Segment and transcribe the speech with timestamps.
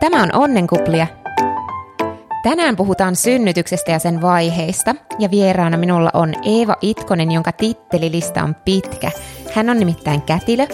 [0.00, 1.06] Tämä on Onnenkuplia.
[2.42, 8.56] Tänään puhutaan synnytyksestä ja sen vaiheista, ja vieraana minulla on Eeva Itkonen, jonka tittelilista on
[8.64, 9.10] pitkä.
[9.54, 10.66] Hän on nimittäin kätilö,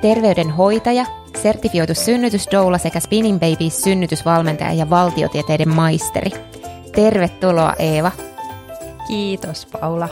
[0.00, 1.04] terveydenhoitaja,
[1.42, 6.30] sertifioitu synnytysdoula sekä Spinning Babies synnytysvalmentaja ja valtiotieteiden maisteri.
[6.94, 8.12] Tervetuloa Eeva.
[9.08, 10.08] Kiitos Paula.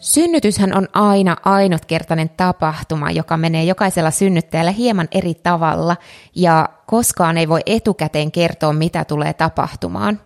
[0.00, 5.96] Synnytyshän on aina ainutkertainen tapahtuma, joka menee jokaisella synnyttäjällä hieman eri tavalla
[6.34, 10.20] ja koskaan ei voi etukäteen kertoa, mitä tulee tapahtumaan.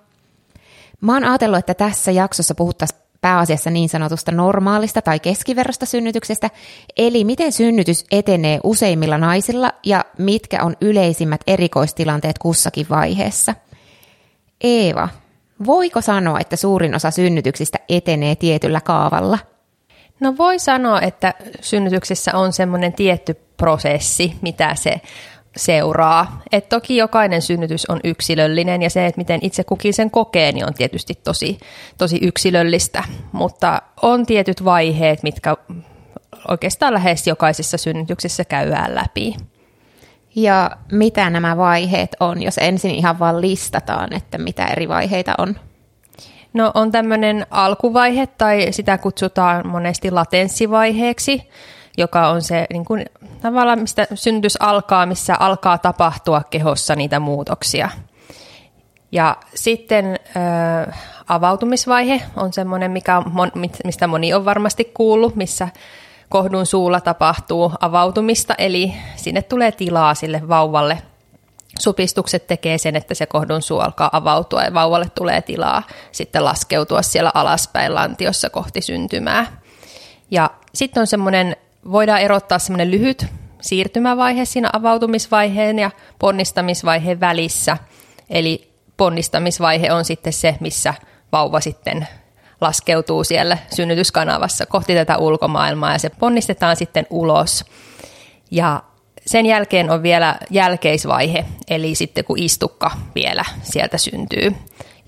[1.01, 6.51] Mä oon ajatellut, että tässä jaksossa puhuttaisiin pääasiassa niin sanotusta normaalista tai keskiverrosta synnytyksestä,
[6.97, 13.55] eli miten synnytys etenee useimmilla naisilla ja mitkä on yleisimmät erikoistilanteet kussakin vaiheessa.
[14.61, 15.09] Eeva,
[15.67, 19.39] voiko sanoa, että suurin osa synnytyksistä etenee tietyllä kaavalla–
[20.21, 25.01] No voi sanoa, että synnytyksessä on semmoinen tietty prosessi, mitä se
[25.57, 26.43] seuraa.
[26.53, 30.67] Et toki jokainen synnytys on yksilöllinen ja se, että miten itse kukin sen kokee, niin
[30.67, 31.59] on tietysti tosi,
[31.99, 33.05] tosi yksilöllistä.
[33.33, 35.57] Mutta on tietyt vaiheet, mitkä
[36.49, 39.37] oikeastaan lähes jokaisessa synnytyksessä käydään läpi.
[40.37, 45.57] Ja mitä nämä vaiheet on, jos ensin ihan vaan listataan, että mitä eri vaiheita on?
[46.55, 51.51] No on tämmöinen alkuvaihe tai sitä kutsutaan monesti latenssivaiheeksi,
[51.99, 53.05] joka on se niin kuin,
[53.43, 57.89] tavallaan, mistä synnytys alkaa, missä alkaa tapahtua kehossa niitä muutoksia.
[59.13, 63.25] Ja sitten äh, avautumisvaihe on semmoinen, mikä on,
[63.85, 65.69] mistä moni on varmasti kuullut, missä
[66.29, 70.99] kohdun suulla tapahtuu avautumista, eli sinne tulee tilaa sille vauvalle–
[71.81, 75.83] supistukset tekee sen, että se kohdun suu alkaa avautua ja vauvalle tulee tilaa
[76.13, 79.47] sitten laskeutua siellä alaspäin lantiossa kohti syntymää.
[80.31, 81.57] Ja sitten on semmoinen,
[81.91, 83.27] voidaan erottaa semmoinen lyhyt
[83.61, 87.77] siirtymävaihe siinä avautumisvaiheen ja ponnistamisvaiheen välissä.
[88.31, 90.95] Eli ponnistamisvaihe on sitten se, missä
[91.33, 92.09] vauva sitten
[92.61, 97.65] laskeutuu siellä synnytyskanavassa kohti tätä ulkomaailmaa ja se ponnistetaan sitten ulos.
[98.51, 98.83] Ja
[99.27, 104.55] sen jälkeen on vielä jälkeisvaihe, eli sitten kun istukka vielä sieltä syntyy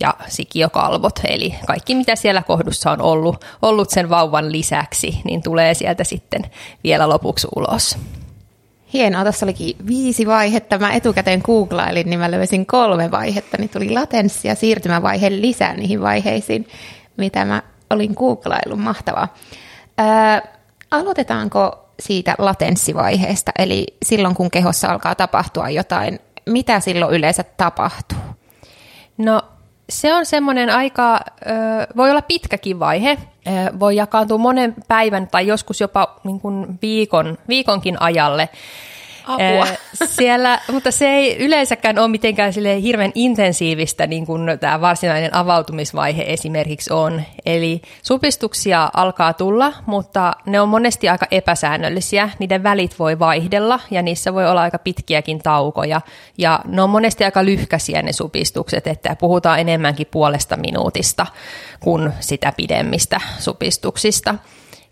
[0.00, 5.74] ja sikiokalvot, eli kaikki mitä siellä kohdussa on ollut, ollut sen vauvan lisäksi, niin tulee
[5.74, 6.42] sieltä sitten
[6.84, 7.98] vielä lopuksi ulos.
[8.92, 10.78] Hienoa, tuossa olikin viisi vaihetta.
[10.78, 16.00] Mä etukäteen googlailin, niin mä löysin kolme vaihetta, niin tuli latenssi ja siirtymävaihe lisää niihin
[16.00, 16.68] vaiheisiin,
[17.16, 18.78] mitä mä olin googlaillut.
[18.78, 19.34] Mahtavaa.
[19.98, 20.42] Ää,
[20.90, 28.18] aloitetaanko siitä latenssivaiheesta, eli silloin kun kehossa alkaa tapahtua jotain, mitä silloin yleensä tapahtuu?
[29.18, 29.42] No
[29.88, 31.20] se on semmoinen aika,
[31.96, 33.18] voi olla pitkäkin vaihe,
[33.80, 38.48] voi jakaantua monen päivän tai joskus jopa niin kuin viikon, viikonkin ajalle.
[39.26, 39.66] Apua.
[40.04, 46.24] Siellä, mutta se ei yleensäkään ole mitenkään sille hirveän intensiivistä, niin kuin tämä varsinainen avautumisvaihe
[46.26, 47.22] esimerkiksi on.
[47.46, 52.30] Eli supistuksia alkaa tulla, mutta ne on monesti aika epäsäännöllisiä.
[52.38, 56.00] Niiden välit voi vaihdella ja niissä voi olla aika pitkiäkin taukoja.
[56.38, 61.26] Ja ne on monesti aika lyhkäisiä ne supistukset, että puhutaan enemmänkin puolesta minuutista
[61.80, 64.34] kuin sitä pidemmistä supistuksista.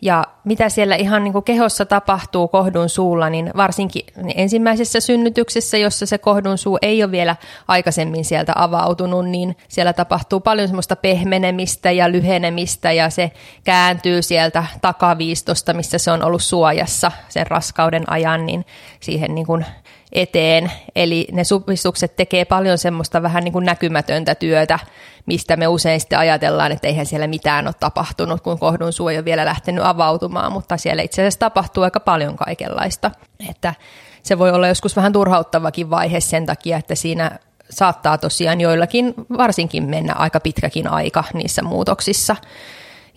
[0.04, 4.04] Ja mitä siellä ihan niin kuin kehossa tapahtuu kohdun suulla, niin varsinkin
[4.34, 7.36] ensimmäisessä synnytyksessä, jossa se kohdun suu ei ole vielä
[7.68, 13.30] aikaisemmin sieltä avautunut, niin siellä tapahtuu paljon semmoista pehmenemistä ja lyhenemistä ja se
[13.64, 18.64] kääntyy sieltä takaviistosta, missä se on ollut suojassa sen raskauden ajan, niin
[19.00, 19.66] siihen niin kuin
[20.14, 20.72] eteen.
[20.96, 24.78] Eli ne supistukset tekee paljon semmoista vähän niin kuin näkymätöntä työtä,
[25.26, 29.24] mistä me usein sitten ajatellaan, että eihän siellä mitään ole tapahtunut, kun kohdun ei ole
[29.24, 33.10] vielä lähtenyt avautumaan, mutta siellä itse asiassa tapahtuu aika paljon kaikenlaista.
[33.50, 33.74] Että
[34.22, 37.38] se voi olla joskus vähän turhauttavakin vaihe sen takia, että siinä
[37.70, 42.36] saattaa tosiaan joillakin varsinkin mennä aika pitkäkin aika niissä muutoksissa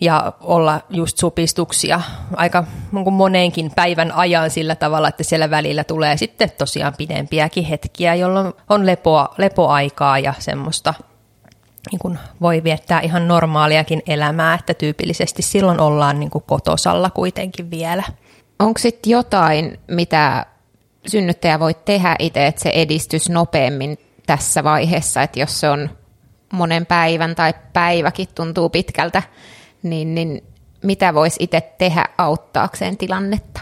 [0.00, 2.00] ja olla just supistuksia
[2.36, 8.14] aika niin moneenkin päivän ajan sillä tavalla, että siellä välillä tulee sitten tosiaan pidempiäkin hetkiä,
[8.14, 10.94] jolloin on lepoa, lepoaikaa ja semmoista
[11.90, 17.70] niin kuin voi viettää ihan normaaliakin elämää, että tyypillisesti silloin ollaan niin kuin kotosalla kuitenkin
[17.70, 18.02] vielä.
[18.58, 20.46] Onko sitten jotain, mitä
[21.06, 25.90] synnyttäjä voi tehdä itse, että se edistys nopeammin tässä vaiheessa, että jos se on
[26.52, 29.22] monen päivän tai päiväkin tuntuu pitkältä,
[29.82, 30.44] niin, niin
[30.82, 33.60] mitä voisi itse tehdä auttaakseen tilannetta?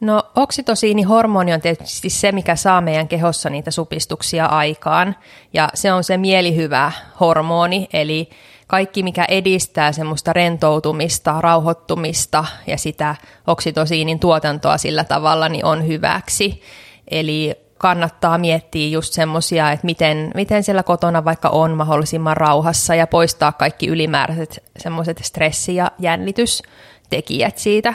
[0.00, 5.16] No oksitosiinihormoni on tietysti se, mikä saa meidän kehossa niitä supistuksia aikaan.
[5.52, 8.30] Ja se on se mielihyvä hormoni, eli
[8.66, 13.16] kaikki mikä edistää semmoista rentoutumista, rauhoittumista ja sitä
[13.46, 16.62] oksitosiinin tuotantoa sillä tavalla, niin on hyväksi.
[17.10, 23.06] Eli kannattaa miettiä just semmoisia, että miten, miten siellä kotona vaikka on mahdollisimman rauhassa ja
[23.06, 27.94] poistaa kaikki ylimääräiset semmoiset stressi- ja jännitystekijät siitä.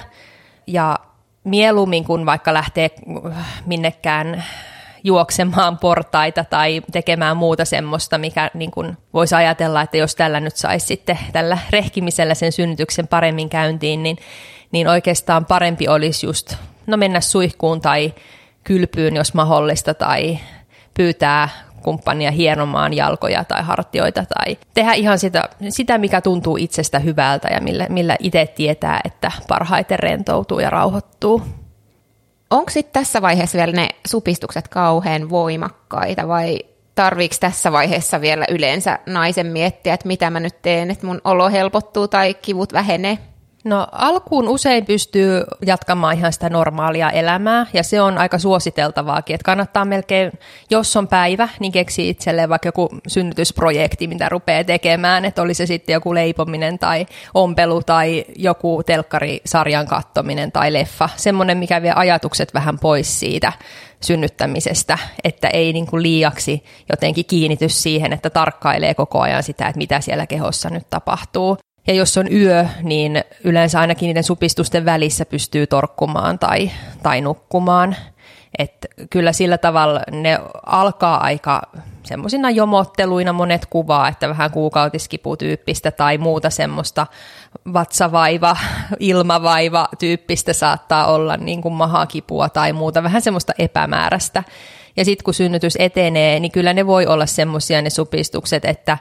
[0.67, 0.99] Ja
[1.43, 2.91] mieluummin kun vaikka lähtee
[3.65, 4.43] minnekään
[5.03, 10.55] juoksemaan portaita tai tekemään muuta semmoista, mikä niin kuin voisi ajatella, että jos tällä nyt
[10.55, 14.17] saisi sitten tällä rehkimisellä sen synnytyksen paremmin käyntiin, niin,
[14.71, 16.55] niin oikeastaan parempi olisi just
[16.87, 18.13] no mennä suihkuun tai
[18.63, 20.39] kylpyyn, jos mahdollista, tai
[20.93, 21.49] pyytää
[21.83, 27.61] kumppania hienomaan jalkoja tai hartioita tai tehdä ihan sitä, sitä mikä tuntuu itsestä hyvältä ja
[27.61, 31.41] millä, millä itse tietää, että parhaiten rentoutuu ja rauhoittuu.
[32.49, 36.59] Onko sitten tässä vaiheessa vielä ne supistukset kauhean voimakkaita vai
[36.95, 41.49] tarviiko tässä vaiheessa vielä yleensä naisen miettiä, että mitä mä nyt teen, että mun olo
[41.49, 43.17] helpottuu tai kivut vähenee?
[43.63, 49.45] No alkuun usein pystyy jatkamaan ihan sitä normaalia elämää ja se on aika suositeltavaakin, että
[49.45, 50.31] kannattaa melkein,
[50.69, 55.65] jos on päivä, niin keksi itselleen vaikka joku synnytysprojekti, mitä rupeaa tekemään, että oli se
[55.65, 62.53] sitten joku leipominen tai ompelu tai joku telkkarisarjan kattominen tai leffa, semmoinen, mikä vie ajatukset
[62.53, 63.53] vähän pois siitä
[64.01, 69.77] synnyttämisestä, että ei niin kuin liiaksi jotenkin kiinnity siihen, että tarkkailee koko ajan sitä, että
[69.77, 71.57] mitä siellä kehossa nyt tapahtuu.
[71.87, 76.71] Ja jos on yö, niin yleensä ainakin niiden supistusten välissä pystyy torkkumaan tai,
[77.03, 77.95] tai nukkumaan.
[78.57, 81.61] Et kyllä sillä tavalla ne alkaa aika
[82.03, 87.07] semmoisina jomotteluina monet kuvaa, että vähän kuukautiskiputyyppistä tai muuta semmoista
[87.73, 88.57] vatsavaiva,
[88.99, 94.43] ilmavaiva tyyppistä saattaa olla niin kuin mahakipua tai muuta, vähän semmoista epämääräistä.
[94.97, 98.97] Ja sitten kun synnytys etenee, niin kyllä ne voi olla semmoisia ne supistukset, että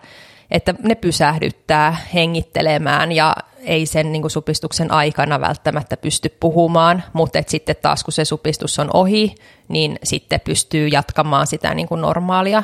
[0.53, 7.39] että ne pysähdyttää hengittelemään ja ei sen niin kuin supistuksen aikana välttämättä pysty puhumaan, mutta
[7.39, 9.35] et sitten taas kun se supistus on ohi,
[9.69, 12.63] niin sitten pystyy jatkamaan sitä niin kuin normaalia,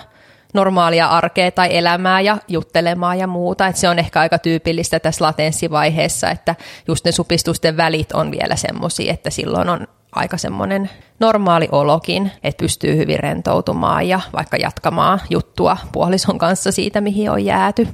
[0.54, 3.66] normaalia arkea tai elämää ja juttelemaan ja muuta.
[3.66, 6.54] Et se on ehkä aika tyypillistä tässä latenssivaiheessa, että
[6.88, 9.86] just ne supistusten välit on vielä semmoisia, että silloin on
[10.18, 17.00] aika semmoinen normaali olokin, että pystyy hyvin rentoutumaan ja vaikka jatkamaan juttua puolison kanssa siitä,
[17.00, 17.88] mihin on jääty.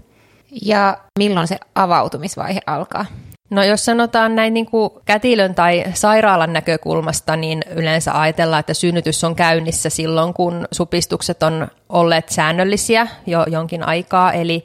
[0.63, 3.07] Ja milloin se avautumisvaihe alkaa?
[3.51, 9.25] No jos sanotaan näin niin kuin kätilön tai sairaalan näkökulmasta, niin yleensä ajatellaan, että synnytys
[9.25, 14.65] on käynnissä silloin, kun supistukset on olleet säännöllisiä jo jonkin aikaa, eli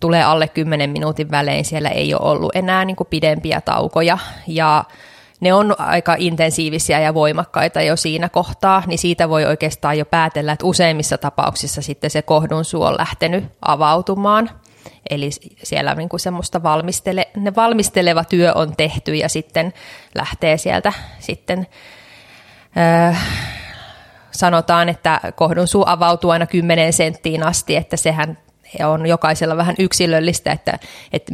[0.00, 4.84] tulee alle 10 minuutin välein, siellä ei ole ollut enää niin kuin pidempiä taukoja ja
[5.40, 10.52] ne on aika intensiivisiä ja voimakkaita jo siinä kohtaa, niin siitä voi oikeastaan jo päätellä,
[10.52, 14.50] että useimmissa tapauksissa sitten se kohdun suu on lähtenyt avautumaan.
[15.10, 15.30] Eli
[15.62, 19.72] siellä niin kuin semmoista valmistele, ne valmisteleva työ on tehty ja sitten
[20.14, 21.66] lähtee sieltä sitten,
[22.76, 23.14] öö,
[24.30, 28.38] sanotaan, että kohdun suu avautuu aina 10 senttiin asti, että sehän
[28.84, 30.78] on jokaisella vähän yksilöllistä, että,
[31.12, 31.32] että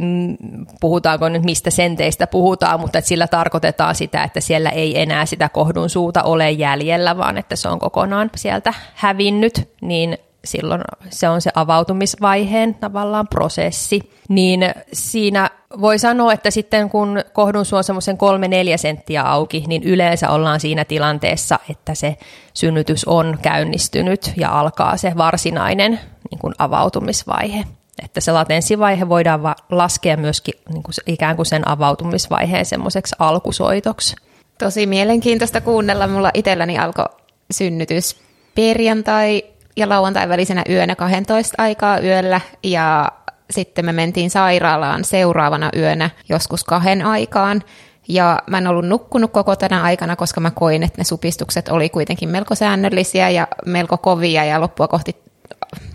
[0.81, 5.49] puhutaanko nyt mistä senteistä puhutaan, mutta että sillä tarkoitetaan sitä, että siellä ei enää sitä
[5.49, 11.41] kohdun suuta ole jäljellä, vaan että se on kokonaan sieltä hävinnyt, niin silloin se on
[11.41, 14.11] se avautumisvaiheen tavallaan prosessi.
[14.29, 14.61] Niin
[14.93, 15.49] siinä
[15.81, 20.29] voi sanoa, että sitten kun kohdun suu on semmoisen kolme neljä senttiä auki, niin yleensä
[20.29, 22.17] ollaan siinä tilanteessa, että se
[22.53, 25.99] synnytys on käynnistynyt ja alkaa se varsinainen
[26.31, 27.63] niin kuin avautumisvaihe.
[28.03, 34.15] Että se latenssivaihe voidaan va- laskea myöskin niin kuin ikään kuin sen avautumisvaiheen semmoiseksi alkusoitoksi.
[34.59, 36.07] Tosi mielenkiintoista kuunnella.
[36.07, 37.05] Mulla itselläni alkoi
[37.51, 38.15] synnytys
[38.55, 39.43] perjantai
[39.77, 43.11] ja lauantai välisenä yönä 12 aikaa yöllä ja
[43.49, 47.63] sitten me mentiin sairaalaan seuraavana yönä joskus kahden aikaan.
[48.07, 51.89] Ja mä en ollut nukkunut koko tänä aikana, koska mä koin, että ne supistukset oli
[51.89, 55.15] kuitenkin melko säännöllisiä ja melko kovia ja loppua kohti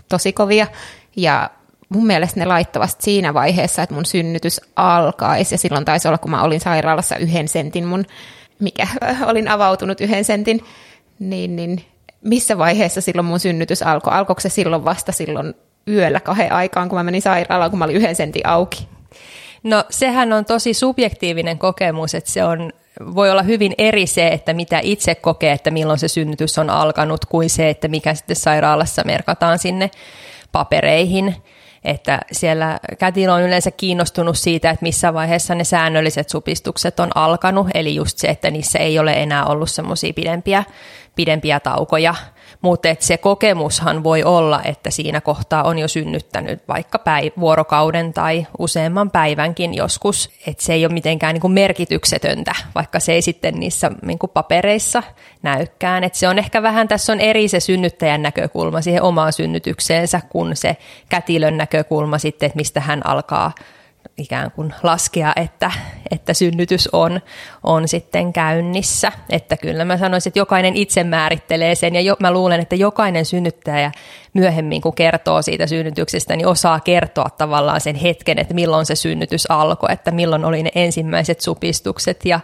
[0.09, 0.67] tosi kovia.
[1.15, 1.49] Ja
[1.89, 5.53] mun mielestä ne laittavat siinä vaiheessa, että mun synnytys alkaisi.
[5.53, 8.05] Ja silloin taisi olla, kun mä olin sairaalassa yhden sentin mun,
[8.59, 8.87] mikä
[9.25, 10.65] olin avautunut yhden sentin,
[11.19, 11.85] niin, niin
[12.21, 14.13] missä vaiheessa silloin mun synnytys alkoi?
[14.13, 15.53] Alkoiko se silloin vasta silloin
[15.87, 18.87] yöllä kahden aikaan, kun mä menin sairaalaan, kun mä olin yhden sentin auki?
[19.63, 22.71] No sehän on tosi subjektiivinen kokemus, että se on,
[23.15, 27.25] voi olla hyvin eri se, että mitä itse kokee, että milloin se synnytys on alkanut,
[27.25, 29.91] kuin se, että mikä sitten sairaalassa merkataan sinne
[30.51, 31.35] papereihin.
[31.83, 37.67] Että siellä kätilö on yleensä kiinnostunut siitä, että missä vaiheessa ne säännölliset supistukset on alkanut,
[37.73, 40.63] eli just se, että niissä ei ole enää ollut semmoisia pidempiä,
[41.15, 42.15] pidempiä taukoja.
[42.61, 48.47] Mutta se kokemushan voi olla, että siinä kohtaa on jo synnyttänyt vaikka päiv- vuorokauden tai
[48.59, 53.53] useamman päivänkin joskus, että se ei ole mitenkään niin kuin merkityksetöntä, vaikka se ei sitten
[53.59, 55.03] niissä niin kuin papereissa
[55.41, 56.03] näykään.
[56.03, 60.55] Et se on ehkä vähän, tässä on eri se synnyttäjän näkökulma siihen omaan synnytykseensä, kun
[60.55, 60.77] se
[61.09, 63.51] kätilön näkökulma sitten, että mistä hän alkaa
[64.21, 65.71] ikään kuin laskea, että,
[66.11, 67.21] että synnytys on,
[67.63, 69.11] on sitten käynnissä.
[69.29, 73.25] Että kyllä mä sanoisin, että jokainen itse määrittelee sen ja jo, mä luulen, että jokainen
[73.25, 73.91] synnyttäjä
[74.33, 79.51] myöhemmin kun kertoo siitä synnytyksestä, niin osaa kertoa tavallaan sen hetken, että milloin se synnytys
[79.51, 82.39] alkoi, että milloin oli ne ensimmäiset supistukset ja,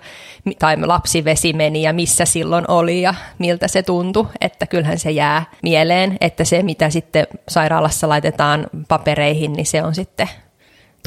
[0.60, 5.46] tai lapsivesi meni ja missä silloin oli ja miltä se tuntui, että kyllähän se jää
[5.63, 10.29] mieleen, että se mitä sitten sairaalassa laitetaan papereihin, niin se on sitten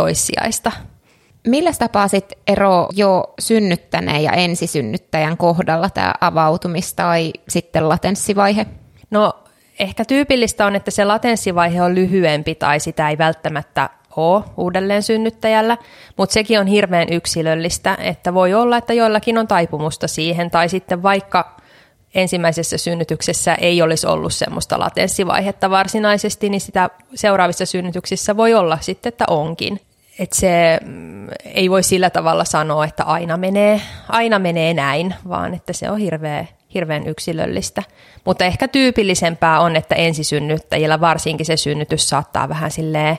[0.00, 0.72] toissijaista.
[1.46, 8.66] Millä tapaa sitten ero jo synnyttäneen ja ensisynnyttäjän kohdalla tämä avautumis- tai sitten latenssivaihe?
[9.10, 9.32] No
[9.78, 15.76] ehkä tyypillistä on, että se latenssivaihe on lyhyempi tai sitä ei välttämättä ole uudelleen synnyttäjällä,
[16.16, 21.02] mutta sekin on hirveän yksilöllistä, että voi olla, että joillakin on taipumusta siihen tai sitten
[21.02, 21.56] vaikka
[22.14, 29.10] ensimmäisessä synnytyksessä ei olisi ollut semmoista latenssivaihetta varsinaisesti, niin sitä seuraavissa synnytyksissä voi olla sitten,
[29.10, 29.80] että onkin.
[30.18, 35.54] Että se mm, ei voi sillä tavalla sanoa, että aina menee, aina menee näin, vaan
[35.54, 37.82] että se on hirveä, hirveän yksilöllistä.
[38.24, 43.18] Mutta ehkä tyypillisempää on, että ensisynnyttäjillä varsinkin se synnytys saattaa vähän silleen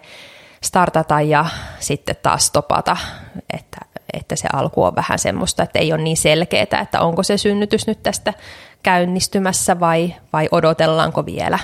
[0.63, 1.45] startata ja
[1.79, 2.98] sitten taas stopata,
[3.53, 3.77] että,
[4.13, 7.88] että se alku on vähän semmoista, että ei ole niin selkeää, että onko se synnytys
[7.88, 8.33] nyt tästä
[8.83, 11.60] käynnistymässä vai, vai odotellaanko vielä.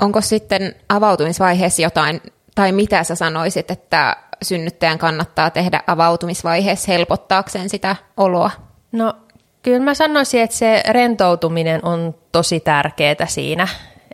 [0.00, 2.20] Onko sitten avautumisvaiheessa jotain,
[2.54, 8.50] tai mitä sä sanoisit, että synnyttäjän kannattaa tehdä avautumisvaiheessa helpottaakseen sitä oloa?
[8.92, 9.14] No
[9.62, 13.68] kyllä mä sanoisin, että se rentoutuminen on tosi tärkeää siinä,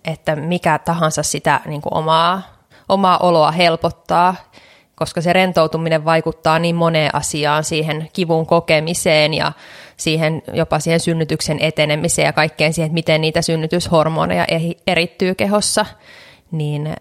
[0.04, 2.42] että mikä tahansa sitä niin kuin omaa,
[2.88, 4.35] omaa oloa helpottaa,
[4.95, 9.52] koska se rentoutuminen vaikuttaa niin moneen asiaan, siihen kivun kokemiseen ja
[9.97, 14.47] siihen, jopa siihen synnytyksen etenemiseen ja kaikkeen siihen, että miten niitä synnytyshormoneja
[14.87, 15.87] erittyy kehossa,
[16.50, 16.97] niin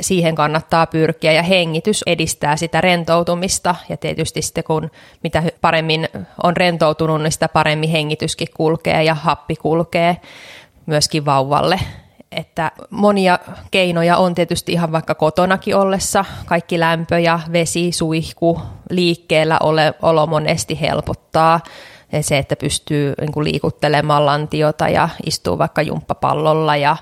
[0.00, 3.74] siihen kannattaa pyrkiä ja hengitys edistää sitä rentoutumista.
[3.88, 4.90] Ja tietysti sitten kun
[5.22, 6.08] mitä paremmin
[6.42, 10.16] on rentoutunut, niin sitä paremmin hengityskin kulkee ja happi kulkee
[10.86, 11.80] myöskin vauvalle.
[12.32, 13.38] Että monia
[13.70, 20.26] keinoja on tietysti ihan vaikka kotonakin ollessa, kaikki lämpö ja vesi, suihku, liikkeellä ole, olo
[20.26, 21.60] monesti helpottaa.
[22.12, 26.96] Ja se, että pystyy niin liikuttelemaan lantiota ja istuu vaikka jumppapallolla ja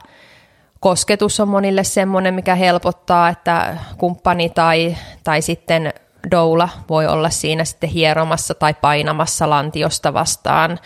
[0.80, 5.92] kosketus on monille semmoinen, mikä helpottaa, että kumppani tai, tai sitten
[6.30, 10.78] doula voi olla siinä sitten hieromassa tai painamassa lantiosta vastaan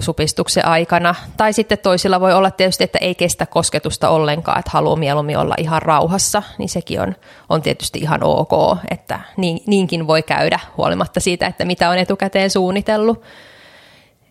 [0.00, 1.14] supistuksen aikana.
[1.36, 5.54] Tai sitten toisilla voi olla tietysti, että ei kestä kosketusta ollenkaan, että haluaa mieluummin olla
[5.58, 7.16] ihan rauhassa, niin sekin on,
[7.48, 12.50] on tietysti ihan ok, että niin, niinkin voi käydä huolimatta siitä, että mitä on etukäteen
[12.50, 13.22] suunnitellut.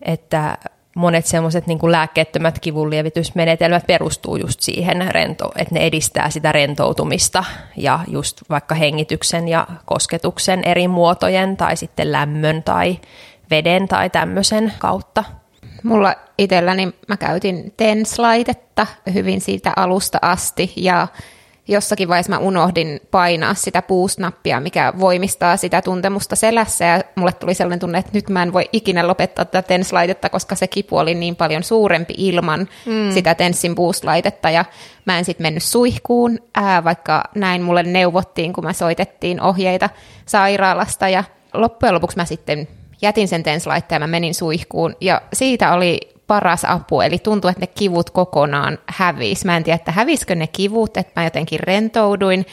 [0.02, 0.58] Että
[0.98, 7.44] monet semmoiset niin lääkkeettömät kivunlievitysmenetelmät perustuu just siihen, rento, että ne edistää sitä rentoutumista
[7.76, 12.98] ja just vaikka hengityksen ja kosketuksen eri muotojen tai sitten lämmön tai
[13.50, 15.24] veden tai tämmöisen kautta.
[15.82, 21.08] Mulla itselläni mä käytin TENS-laitetta hyvin siitä alusta asti ja
[21.68, 26.84] jossakin vaiheessa mä unohdin painaa sitä puusnappia, mikä voimistaa sitä tuntemusta selässä.
[26.84, 30.54] Ja mulle tuli sellainen tunne, että nyt mä en voi ikinä lopettaa tätä TENS-laitetta, koska
[30.54, 33.12] se kipu oli niin paljon suurempi ilman mm.
[33.12, 34.64] sitä TENSin boost-laitetta ja
[35.04, 39.90] mä en sitten mennyt suihkuun, ää, vaikka näin mulle neuvottiin, kun mä soitettiin ohjeita
[40.26, 41.08] sairaalasta.
[41.08, 42.68] Ja loppujen lopuksi mä sitten
[43.02, 44.96] jätin sen TENS-laitteen ja mä menin suihkuun.
[45.00, 49.44] Ja siitä oli paras apu, eli tuntuu, että ne kivut kokonaan hävis.
[49.44, 52.46] Mä en tiedä, että hävisikö ne kivut, että mä jotenkin rentouduin,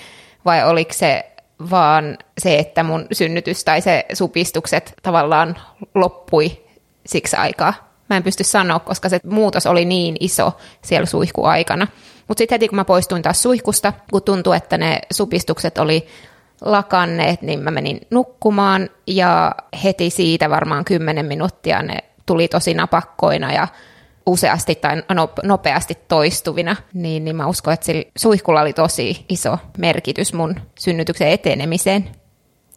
[0.46, 1.32] vai oliko se
[1.72, 5.58] vaan se, että mun synnytys tai se supistukset tavallaan
[5.96, 6.64] loppui
[7.06, 7.74] siksi aikaa.
[8.10, 10.52] Mä en pysty sanoa, koska se muutos oli niin iso
[10.82, 11.88] siellä suihkuaikana.
[12.28, 16.08] Mutta sitten heti kun mä poistuin taas suihkusta, kun tuntui, että ne supistukset oli
[16.62, 23.54] lakanneet, niin mä menin nukkumaan ja heti siitä varmaan 10 minuuttia ne tuli tosi napakkoina
[23.54, 23.68] ja
[24.26, 25.04] useasti tai
[25.44, 31.28] nopeasti toistuvina, niin, niin mä uskon, että sillä suihkulla oli tosi iso merkitys mun synnytyksen
[31.28, 32.10] etenemiseen.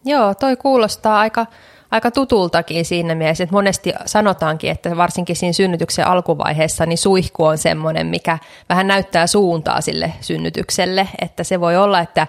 [0.04, 1.46] Joo, toi kuulostaa aika,
[1.90, 7.58] aika tutultakin siinä mielessä, että monesti sanotaankin, että varsinkin siinä synnytyksen alkuvaiheessa, niin suihku on
[7.58, 8.38] semmoinen, mikä
[8.68, 12.26] vähän näyttää suuntaa sille synnytykselle, että se voi olla, että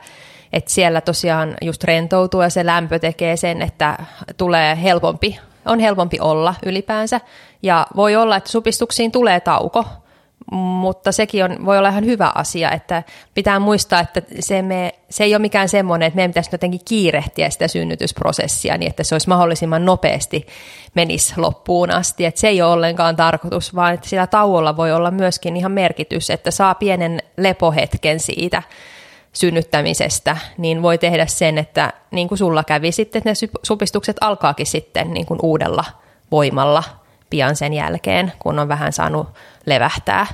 [0.53, 3.97] että siellä tosiaan just rentoutuu ja se lämpö tekee sen, että
[4.37, 7.21] tulee helpompi on helpompi olla ylipäänsä.
[7.63, 9.85] Ja voi olla, että supistuksiin tulee tauko,
[10.51, 15.23] mutta sekin on, voi olla ihan hyvä asia, että pitää muistaa, että se, me, se
[15.23, 19.29] ei ole mikään semmoinen, että meidän pitäisi jotenkin kiirehtiä sitä synnytysprosessia niin, että se olisi
[19.29, 20.47] mahdollisimman nopeasti
[20.95, 22.25] menisi loppuun asti.
[22.25, 26.29] Että se ei ole ollenkaan tarkoitus, vaan että sillä tauolla voi olla myöskin ihan merkitys,
[26.29, 28.63] että saa pienen lepohetken siitä
[29.33, 34.65] synnyttämisestä, niin voi tehdä sen, että niin kuin sulla kävi sitten, että ne supistukset alkaakin
[34.65, 35.83] sitten niin kuin uudella
[36.31, 36.83] voimalla
[37.29, 39.27] pian sen jälkeen, kun on vähän saanut
[39.65, 40.27] levähtää.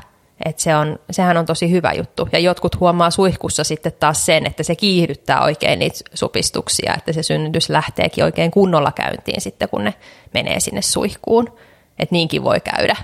[0.46, 2.30] Et se on, sehän on tosi hyvä juttu.
[2.32, 7.24] Ja jotkut huomaa suihkussa sitten taas sen, että se kiihdyttää oikein niitä supistuksia, että se
[7.24, 9.94] synnytys lähteekin oikein kunnolla käyntiin sitten, kun ne
[10.34, 11.48] menee sinne suihkuun.
[12.00, 12.96] Että niinkin voi käydä.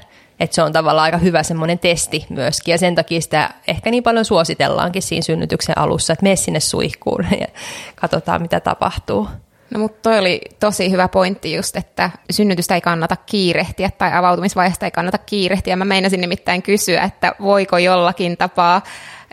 [0.41, 4.03] Että se on tavallaan aika hyvä semmoinen testi myöskin, ja sen takia sitä ehkä niin
[4.03, 7.47] paljon suositellaankin siinä synnytyksen alussa, että mene sinne suihkuun ja
[7.95, 9.27] katsotaan, mitä tapahtuu.
[9.73, 14.85] No mutta toi oli tosi hyvä pointti just, että synnytystä ei kannata kiirehtiä tai avautumisvaiheesta
[14.85, 15.75] ei kannata kiirehtiä.
[15.75, 18.81] Mä meinasin nimittäin kysyä, että voiko jollakin tapaa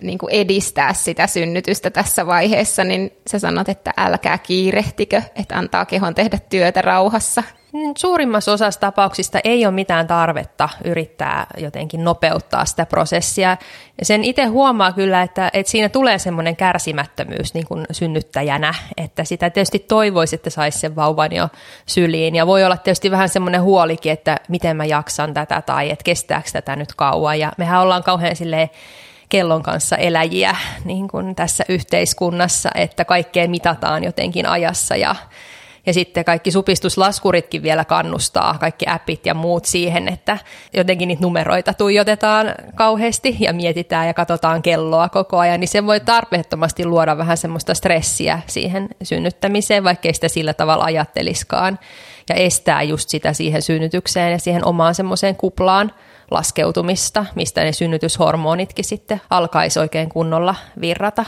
[0.02, 5.84] niin kuin edistää sitä synnytystä tässä vaiheessa, niin sä sanot, että älkää kiirehtikö, että antaa
[5.84, 7.42] kehon tehdä työtä rauhassa.
[7.72, 13.56] Mm, suurimmassa osassa tapauksista ei ole mitään tarvetta yrittää jotenkin nopeuttaa sitä prosessia.
[14.02, 19.50] Sen itse huomaa kyllä, että, että siinä tulee semmoinen kärsimättömyys niin kuin synnyttäjänä, että sitä
[19.50, 21.48] tietysti toivoisi, että saisi sen vauvan jo
[21.86, 22.34] syliin.
[22.34, 26.50] Ja voi olla tietysti vähän semmoinen huolikin, että miten mä jaksan tätä tai että kestääkö
[26.52, 27.38] tätä nyt kauan.
[27.38, 28.70] Ja mehän ollaan kauhean silleen
[29.28, 35.14] kellon kanssa eläjiä niin kuin tässä yhteiskunnassa, että kaikkea mitataan jotenkin ajassa ja
[35.88, 40.38] ja sitten kaikki supistuslaskuritkin vielä kannustaa, kaikki appit ja muut siihen, että
[40.74, 46.00] jotenkin niitä numeroita tuijotetaan kauheasti ja mietitään ja katsotaan kelloa koko ajan, niin se voi
[46.00, 51.78] tarpeettomasti luoda vähän semmoista stressiä siihen synnyttämiseen, vaikkei sitä sillä tavalla ajatteliskaan
[52.28, 55.92] ja estää just sitä siihen synnytykseen ja siihen omaan semmoiseen kuplaan
[56.30, 61.24] laskeutumista, mistä ne synnytyshormonitkin sitten alkaisi oikein kunnolla virrata.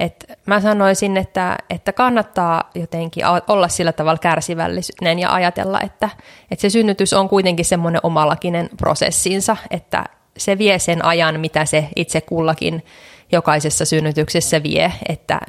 [0.00, 6.10] Et mä sanoisin, että, että kannattaa jotenkin olla sillä tavalla kärsivällinen ja ajatella, että,
[6.50, 10.04] että se synnytys on kuitenkin semmoinen omalakinen prosessinsa, että
[10.36, 12.84] se vie sen ajan, mitä se itse kullakin
[13.32, 15.40] jokaisessa synnytyksessä vie, että,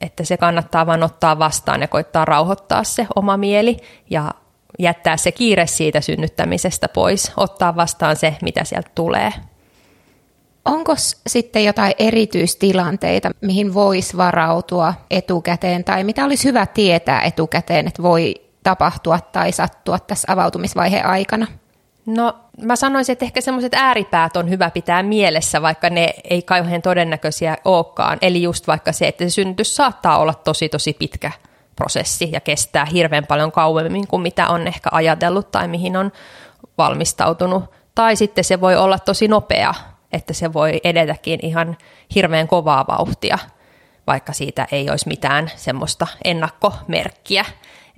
[0.00, 3.76] että se kannattaa vain ottaa vastaan ja koittaa rauhoittaa se oma mieli
[4.10, 4.30] ja
[4.78, 9.32] jättää se kiire siitä synnyttämisestä pois, ottaa vastaan se, mitä sieltä tulee.
[10.66, 10.94] Onko
[11.26, 18.34] sitten jotain erityistilanteita, mihin voisi varautua etukäteen tai mitä olisi hyvä tietää etukäteen, että voi
[18.62, 21.46] tapahtua tai sattua tässä avautumisvaiheen aikana?
[22.06, 26.82] No mä sanoisin, että ehkä semmoiset ääripäät on hyvä pitää mielessä, vaikka ne ei kauhean
[26.82, 28.18] todennäköisiä olekaan.
[28.22, 31.30] Eli just vaikka se, että se synnytys saattaa olla tosi tosi pitkä
[31.76, 36.12] prosessi ja kestää hirveän paljon kauemmin kuin mitä on ehkä ajatellut tai mihin on
[36.78, 37.64] valmistautunut.
[37.94, 39.74] Tai sitten se voi olla tosi nopea,
[40.12, 41.76] että se voi edetäkin ihan
[42.14, 43.38] hirveän kovaa vauhtia,
[44.06, 47.44] vaikka siitä ei olisi mitään semmoista ennakkomerkkiä.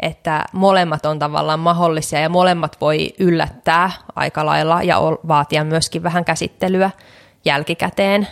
[0.01, 4.97] Että molemmat on tavallaan mahdollisia ja molemmat voi yllättää aika lailla ja
[5.29, 6.91] vaatia myöskin vähän käsittelyä
[7.45, 8.29] jälkikäteen.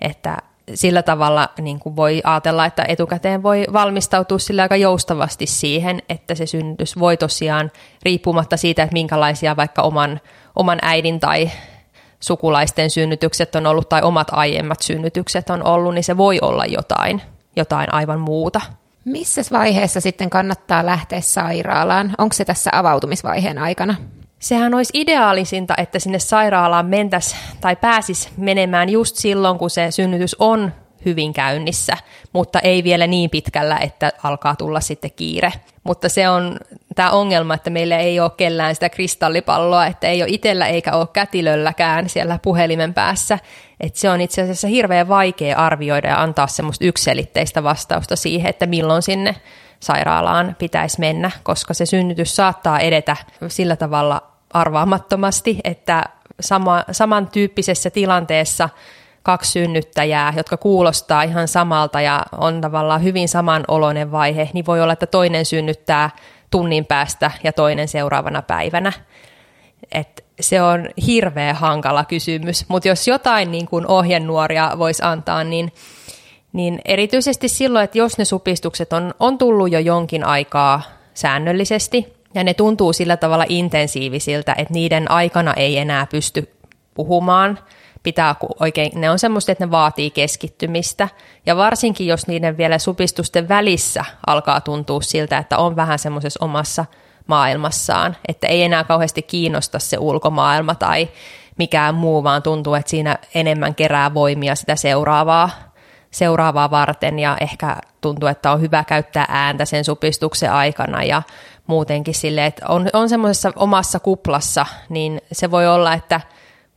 [0.00, 0.36] Että
[0.74, 6.34] sillä tavalla niin kuin voi ajatella, että etukäteen voi valmistautua sillä aika joustavasti siihen, että
[6.34, 7.70] se synnytys voi tosiaan,
[8.02, 10.20] riippumatta siitä, että minkälaisia vaikka oman,
[10.56, 11.50] oman äidin tai
[12.20, 17.22] sukulaisten synnytykset on ollut tai omat aiemmat synnytykset on ollut, niin se voi olla jotain,
[17.56, 18.60] jotain aivan muuta.
[19.04, 22.14] Missä vaiheessa sitten kannattaa lähteä sairaalaan?
[22.18, 23.94] Onko se tässä avautumisvaiheen aikana?
[24.38, 30.36] Sehän olisi ideaalisinta, että sinne sairaalaan mentäisi tai pääsis menemään just silloin, kun se synnytys
[30.38, 30.72] on
[31.04, 31.96] hyvin käynnissä,
[32.32, 35.52] mutta ei vielä niin pitkällä, että alkaa tulla sitten kiire.
[35.84, 36.56] Mutta se on
[36.94, 41.06] tämä ongelma, että meillä ei ole kellään sitä kristallipalloa, että ei ole itsellä eikä ole
[41.12, 43.38] kätilölläkään siellä puhelimen päässä.
[43.80, 48.66] Että se on itse asiassa hirveän vaikea arvioida ja antaa semmoista ykselitteistä vastausta siihen, että
[48.66, 49.36] milloin sinne
[49.80, 53.16] sairaalaan pitäisi mennä, koska se synnytys saattaa edetä
[53.48, 56.04] sillä tavalla arvaamattomasti, että
[56.40, 58.68] sama, samantyyppisessä tilanteessa
[59.22, 64.92] kaksi synnyttäjää, jotka kuulostaa ihan samalta ja on tavallaan hyvin samanoloinen vaihe, niin voi olla,
[64.92, 66.10] että toinen synnyttää
[66.50, 68.92] tunnin päästä ja toinen seuraavana päivänä.
[69.92, 75.72] Et se on hirveän hankala kysymys, mutta jos jotain niin kuin ohjenuoria voisi antaa, niin,
[76.52, 80.82] niin erityisesti silloin, että jos ne supistukset on, on tullut jo jonkin aikaa
[81.14, 86.54] säännöllisesti ja ne tuntuu sillä tavalla intensiivisiltä, että niiden aikana ei enää pysty
[86.94, 87.58] puhumaan–
[88.02, 91.08] pitää oikein, ne on semmoista, että ne vaatii keskittymistä.
[91.46, 96.84] Ja varsinkin, jos niiden vielä supistusten välissä alkaa tuntua siltä, että on vähän semmoisessa omassa
[97.26, 101.08] maailmassaan, että ei enää kauheasti kiinnosta se ulkomaailma tai
[101.58, 105.50] mikään muu, vaan tuntuu, että siinä enemmän kerää voimia sitä seuraavaa,
[106.10, 111.22] seuraavaa varten ja ehkä tuntuu, että on hyvä käyttää ääntä sen supistuksen aikana ja
[111.66, 116.20] muutenkin sille, että on, on semmoisessa omassa kuplassa, niin se voi olla, että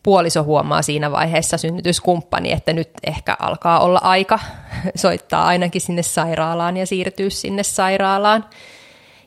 [0.03, 4.39] puoliso huomaa siinä vaiheessa synnytyskumppani, että nyt ehkä alkaa olla aika
[4.95, 8.45] soittaa ainakin sinne sairaalaan ja siirtyä sinne sairaalaan.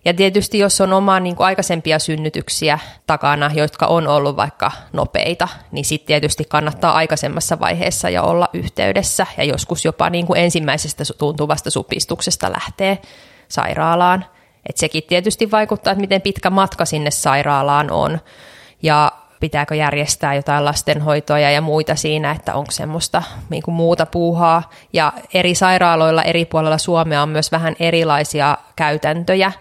[0.05, 5.49] Ja tietysti jos on oma niin kuin aikaisempia synnytyksiä takana, jotka on ollut vaikka nopeita,
[5.73, 11.05] niin sitten tietysti kannattaa aikaisemmassa vaiheessa jo olla yhteydessä ja joskus jopa niin kuin ensimmäisestä
[11.19, 12.99] tuntuvasta supistuksesta lähtee
[13.49, 14.25] sairaalaan.
[14.69, 18.19] Et sekin tietysti vaikuttaa, että miten pitkä matka sinne sairaalaan on
[18.83, 24.70] ja pitääkö järjestää jotain lastenhoitoja ja muita siinä, että onko semmoista niin kuin muuta puuhaa.
[24.92, 29.53] Ja eri sairaaloilla eri puolilla Suomea on myös vähän erilaisia käytäntöjä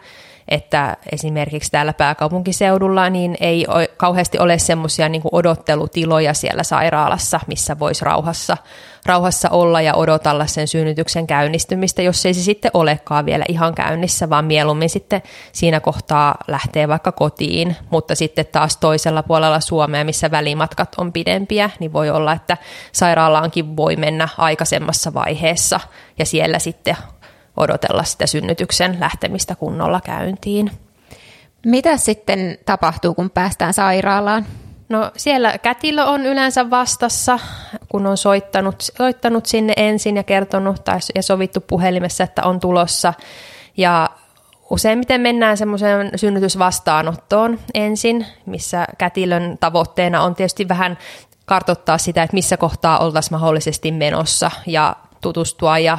[0.48, 3.66] että esimerkiksi täällä pääkaupunkiseudulla niin ei
[3.98, 8.58] kauheasti ole semmoisia niin odottelutiloja siellä sairaalassa, missä voisi rauhassa,
[9.06, 14.30] rauhassa olla ja odotella sen synnytyksen käynnistymistä, jos ei se sitten olekaan vielä ihan käynnissä,
[14.30, 20.32] vaan mieluummin sitten siinä kohtaa lähtee vaikka kotiin, mutta sitten taas toisella puolella Suomea, missä
[20.32, 22.58] välimatkat on pidempiä, niin voi olla, että
[22.92, 25.80] sairaalaankin voi mennä aikaisemmassa vaiheessa
[26.20, 26.98] ja siellä sitten
[27.58, 30.72] odotella sitä synnytyksen lähtemistä kunnolla käyntiin.
[31.66, 34.46] Mitä sitten tapahtuu, kun päästään sairaalaan?
[34.90, 37.40] No siellä kätilö on yleensä vastassa,
[37.90, 43.14] kun on soittanut, soittanut sinne ensin ja kertonut tai ja sovittu puhelimessa, että on tulossa.
[43.78, 44.10] Ja
[44.70, 50.98] useimmiten mennään semmoiseen synnytysvastaanottoon ensin, missä kätilön tavoitteena on tietysti vähän
[51.46, 55.98] kartottaa sitä, että missä kohtaa oltaisiin mahdollisesti menossa ja tutustua ja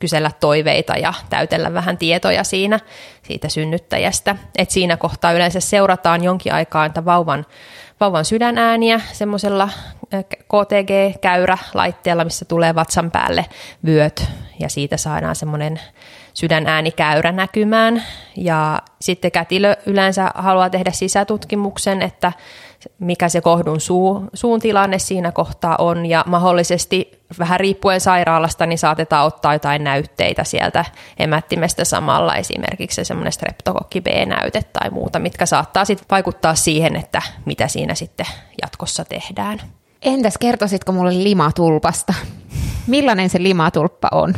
[0.00, 2.80] kysellä toiveita ja täytellä vähän tietoja siinä
[3.22, 4.36] siitä synnyttäjästä.
[4.58, 7.46] Et siinä kohtaa yleensä seurataan jonkin aikaa että vauvan,
[8.00, 9.68] vauvan sydänääniä semmoisella
[10.26, 13.46] KTG-käyrä-laitteella, missä tulee vatsan päälle
[13.86, 14.24] vyöt
[14.58, 15.80] ja siitä saadaan semmoinen
[16.34, 18.02] sydänäänikäyrä näkymään.
[18.36, 22.32] Ja sitten kätilö yleensä haluaa tehdä sisätutkimuksen, että
[22.98, 28.78] mikä se kohdun suu, suun tilanne siinä kohtaa on ja mahdollisesti vähän riippuen sairaalasta niin
[28.78, 30.84] saatetaan ottaa jotain näytteitä sieltä
[31.18, 37.68] emättimestä samalla, esimerkiksi semmoinen streptokokki B-näyte tai muuta, mitkä saattaa sitten vaikuttaa siihen, että mitä
[37.68, 38.26] siinä sitten
[38.62, 39.60] jatkossa tehdään.
[40.02, 42.14] Entäs kertoisitko mulle limatulpasta?
[42.86, 44.34] Millainen se limatulppa on?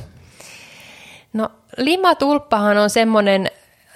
[1.32, 3.50] No limatulppahan on semmoinen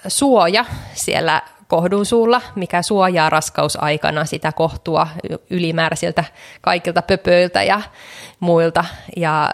[0.07, 5.07] suoja siellä kohdun suulla, mikä suojaa raskausaikana sitä kohtua
[5.49, 6.23] ylimääräisiltä
[6.61, 7.81] kaikilta pöpöiltä ja
[8.39, 8.85] muilta.
[9.15, 9.53] Ja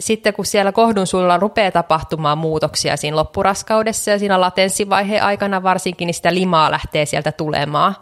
[0.00, 6.06] sitten kun siellä kohdun suulla rupeaa tapahtumaan muutoksia siinä loppuraskaudessa ja siinä latenssivaiheen aikana varsinkin,
[6.06, 7.96] niin sitä limaa lähtee sieltä tulemaan.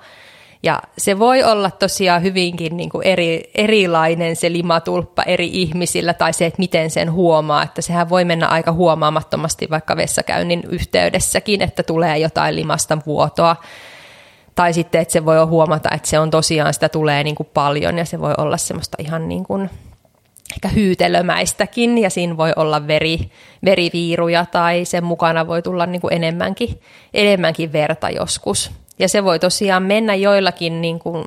[0.65, 6.33] Ja se voi olla tosiaan hyvinkin niin kuin eri, erilainen se limatulppa eri ihmisillä tai
[6.33, 7.63] se, että miten sen huomaa.
[7.63, 13.57] Että sehän voi mennä aika huomaamattomasti vaikka vessakäynnin yhteydessäkin, että tulee jotain limasta vuotoa.
[14.55, 17.99] Tai sitten, että se voi huomata, että se on tosiaan, sitä tulee niin kuin paljon
[17.99, 19.71] ja se voi olla semmoista ihan niin kuin
[20.53, 23.31] ehkä hyytelömäistäkin ja siinä voi olla veri,
[23.65, 26.81] veriviiruja tai sen mukana voi tulla niin kuin enemmänkin,
[27.15, 28.84] enemmänkin verta joskus.
[28.99, 31.25] Ja se voi tosiaan mennä joillakin niin kuin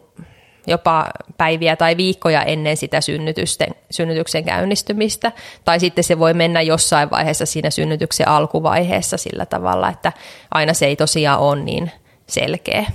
[0.67, 1.05] jopa
[1.37, 5.31] päiviä tai viikkoja ennen sitä synnytysten, synnytyksen käynnistymistä.
[5.65, 10.11] Tai sitten se voi mennä jossain vaiheessa siinä synnytyksen alkuvaiheessa sillä tavalla, että
[10.51, 11.91] aina se ei tosiaan ole niin
[12.27, 12.85] selkeä.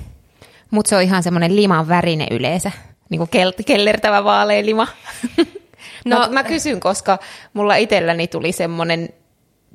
[0.71, 2.73] Mutta se on ihan semmoinen liman värine yleensä,
[3.09, 3.31] niin kuin
[3.67, 4.87] kellertävä vaalea lima.
[6.05, 7.19] No, mä, mä kysyn, koska
[7.53, 9.09] mulla itselläni tuli semmoinen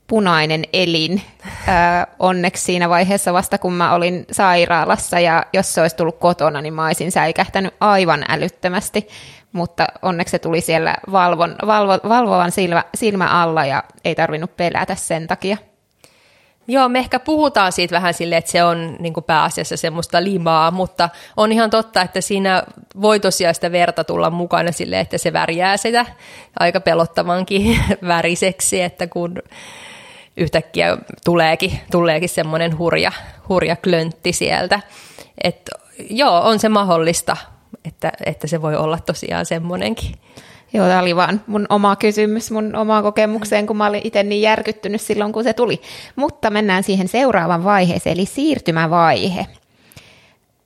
[0.08, 1.22] punainen elin
[1.68, 6.62] ää, onneksi siinä vaiheessa vasta, kun mä olin sairaalassa ja jos se olisi tullut kotona,
[6.62, 9.08] niin mä olisin säikähtänyt aivan älyttömästi,
[9.52, 14.96] mutta onneksi se tuli siellä valvon, valvo, valvovan silmä, silmä alla ja ei tarvinnut pelätä
[14.96, 15.58] sen takia.
[16.70, 21.10] Joo, me ehkä puhutaan siitä vähän silleen, että se on niin pääasiassa semmoista limaa, mutta
[21.38, 22.64] on ihan totta, että siinä
[23.02, 26.06] voi tosiaan sitä verta tulla mukana silleen, että se värjää sitä
[26.60, 29.36] aika pelottavankin väriseksi, että kun
[30.38, 33.12] yhtäkkiä tuleekin, tuleekin semmoinen hurja,
[33.50, 34.80] hurja klöntti sieltä.
[35.44, 35.70] Et,
[36.10, 37.38] joo, on se mahdollista,
[37.86, 40.16] että, että se voi olla tosiaan semmoinenkin.
[40.74, 44.42] Joo, tämä oli vaan mun oma kysymys, mun omaan kokemukseen, kun mä olin itse niin
[44.42, 45.82] järkyttynyt silloin, kun se tuli.
[46.16, 49.48] Mutta mennään siihen seuraavan vaiheeseen, eli siirtymävaihe.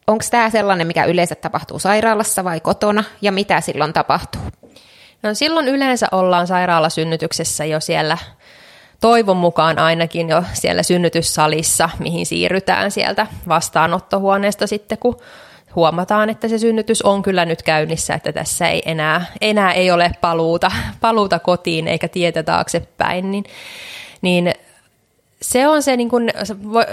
[0.08, 4.42] Onko tämä sellainen, mikä yleensä tapahtuu sairaalassa vai kotona, ja mitä silloin tapahtuu?
[5.24, 8.18] No silloin yleensä ollaan sairaalasynnytyksessä jo siellä
[9.02, 15.18] toivon mukaan ainakin jo siellä synnytyssalissa, mihin siirrytään sieltä vastaanottohuoneesta sitten, kun
[15.76, 20.12] huomataan, että se synnytys on kyllä nyt käynnissä, että tässä ei enää, enää ei ole
[20.22, 23.44] paluuta, paluuta kotiin eikä tietä taaksepäin, niin,
[24.22, 24.54] niin
[25.42, 26.30] se on se, niin kuin,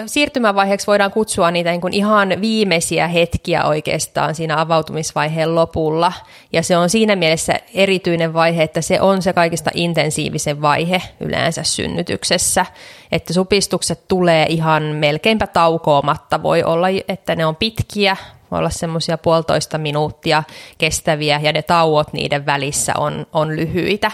[0.07, 6.13] siirtymävaiheeksi voidaan kutsua niitä niin kuin ihan viimeisiä hetkiä oikeastaan siinä avautumisvaiheen lopulla.
[6.53, 11.63] Ja se on siinä mielessä erityinen vaihe, että se on se kaikista intensiivisen vaihe yleensä
[11.63, 12.67] synnytyksessä.
[13.13, 16.43] Että supistukset tulee ihan melkeinpä taukoamatta.
[16.43, 18.17] Voi olla, että ne on pitkiä,
[18.51, 20.43] voi olla semmoisia puolitoista minuuttia
[20.79, 24.11] kestäviä ja ne tauot niiden välissä on, on lyhyitä.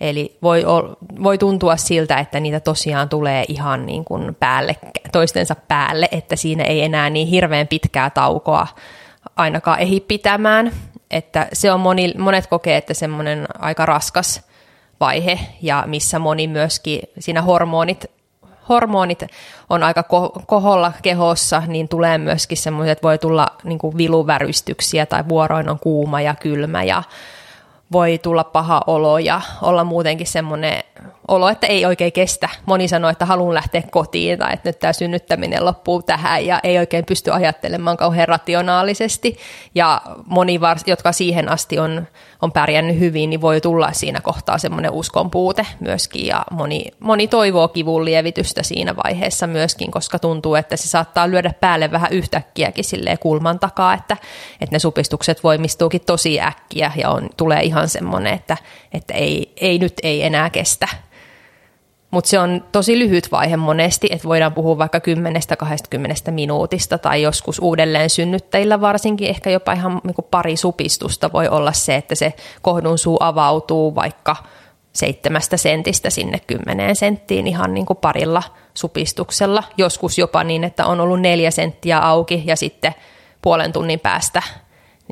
[0.00, 0.64] Eli voi,
[1.22, 4.76] voi tuntua siltä, että niitä tosiaan tulee ihan niin kuin päälle,
[5.12, 8.66] toistensa päälle, että siinä ei enää niin hirveän pitkää taukoa
[9.36, 10.72] ainakaan ehi pitämään.
[11.10, 14.42] Että se on moni, monet kokee, että semmoinen aika raskas
[15.00, 18.04] vaihe ja missä moni myöskin siinä hormonit
[18.68, 19.22] hormonit
[19.70, 20.04] on aika
[20.46, 26.34] koholla kehossa, niin tulee myöskin semmoiset, voi tulla niin viluvärystyksiä tai vuoroin on kuuma ja
[26.34, 27.02] kylmä ja
[27.92, 30.84] voi tulla paha olo ja olla muutenkin semmoinen
[31.28, 32.48] olo, että ei oikein kestä.
[32.66, 36.78] Moni sanoo, että haluan lähteä kotiin tai että nyt tämä synnyttäminen loppuu tähän ja ei
[36.78, 39.36] oikein pysty ajattelemaan kauhean rationaalisesti.
[39.74, 42.06] Ja moni, jotka siihen asti on,
[42.42, 46.26] on pärjännyt hyvin, niin voi tulla siinä kohtaa semmoinen uskon puute myöskin.
[46.26, 51.52] Ja moni, moni toivoo kivun lievitystä siinä vaiheessa myöskin, koska tuntuu, että se saattaa lyödä
[51.60, 54.16] päälle vähän yhtäkkiäkin silleen kulman takaa, että,
[54.60, 58.56] että ne supistukset voimistuukin tosi äkkiä ja on, tulee ihan semmoinen, että,
[58.92, 60.88] että ei, ei nyt ei enää kestä
[62.16, 64.98] mutta se on tosi lyhyt vaihe monesti, että voidaan puhua vaikka
[66.28, 71.72] 10-20 minuutista tai joskus uudelleen synnyttäjillä varsinkin ehkä jopa ihan niin pari supistusta voi olla
[71.72, 74.36] se, että se kohdun suu avautuu vaikka
[74.92, 78.42] seitsemästä sentistä sinne kymmeneen senttiin ihan niin kuin parilla
[78.74, 79.62] supistuksella.
[79.76, 82.94] Joskus jopa niin, että on ollut neljä senttiä auki ja sitten
[83.42, 84.42] puolen tunnin päästä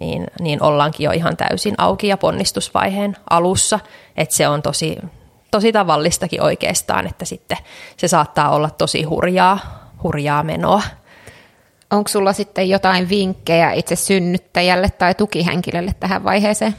[0.01, 3.79] niin, niin ollaankin jo ihan täysin auki ja ponnistusvaiheen alussa.
[4.17, 4.97] Että se on tosi,
[5.55, 7.59] tosi tavallistakin oikeastaan, että sitten
[7.97, 9.59] se saattaa olla tosi hurjaa,
[10.03, 10.83] hurjaa menoa.
[11.91, 16.75] Onko sulla sitten jotain vinkkejä itse synnyttäjälle tai tukihenkilölle tähän vaiheeseen?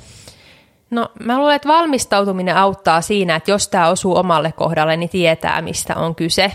[0.90, 5.62] No mä luulen, että valmistautuminen auttaa siinä, että jos tämä osuu omalle kohdalle, niin tietää,
[5.62, 6.52] mistä on kyse.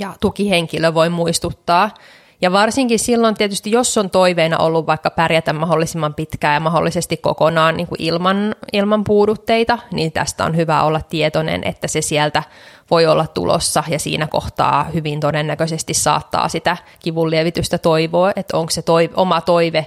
[0.00, 1.90] Ja tukihenkilö voi muistuttaa
[2.40, 7.76] ja varsinkin silloin tietysti, jos on toiveena ollut vaikka pärjätä mahdollisimman pitkään ja mahdollisesti kokonaan
[7.76, 12.42] niin kuin ilman, ilman puudutteita, niin tästä on hyvä olla tietoinen, että se sieltä
[12.90, 18.82] voi olla tulossa ja siinä kohtaa hyvin todennäköisesti saattaa sitä kivunlievitystä toivoa, että onko se
[18.82, 19.86] toive, oma toive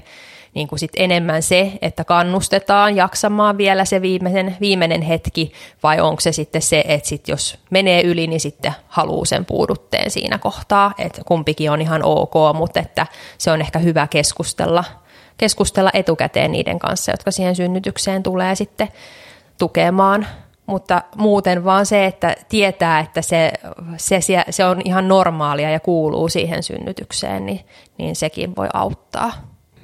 [0.56, 5.52] niin kuin sit enemmän se, että kannustetaan jaksamaan vielä se viimeinen, viimeinen hetki,
[5.84, 10.12] vai onko se sitten se, että sit jos menee yli, niin sitten haluaa sen puudutteen
[10.12, 13.08] siinä kohtaa, että kumpikin on ihan ok, mutta että
[13.38, 14.84] se on ehkä hyvä keskustella,
[15.38, 18.88] keskustella etukäteen niiden kanssa, jotka siihen synnytykseen tulee sitten
[19.58, 20.28] tukemaan
[20.70, 23.52] mutta muuten vaan se, että tietää, että se,
[23.98, 27.60] se, se on ihan normaalia ja kuuluu siihen synnytykseen, niin,
[27.98, 29.32] niin sekin voi auttaa.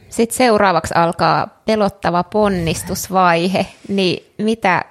[0.10, 4.86] Sitten seuraavaksi alkaa pelottava ponnistusvaihe, niin mitä,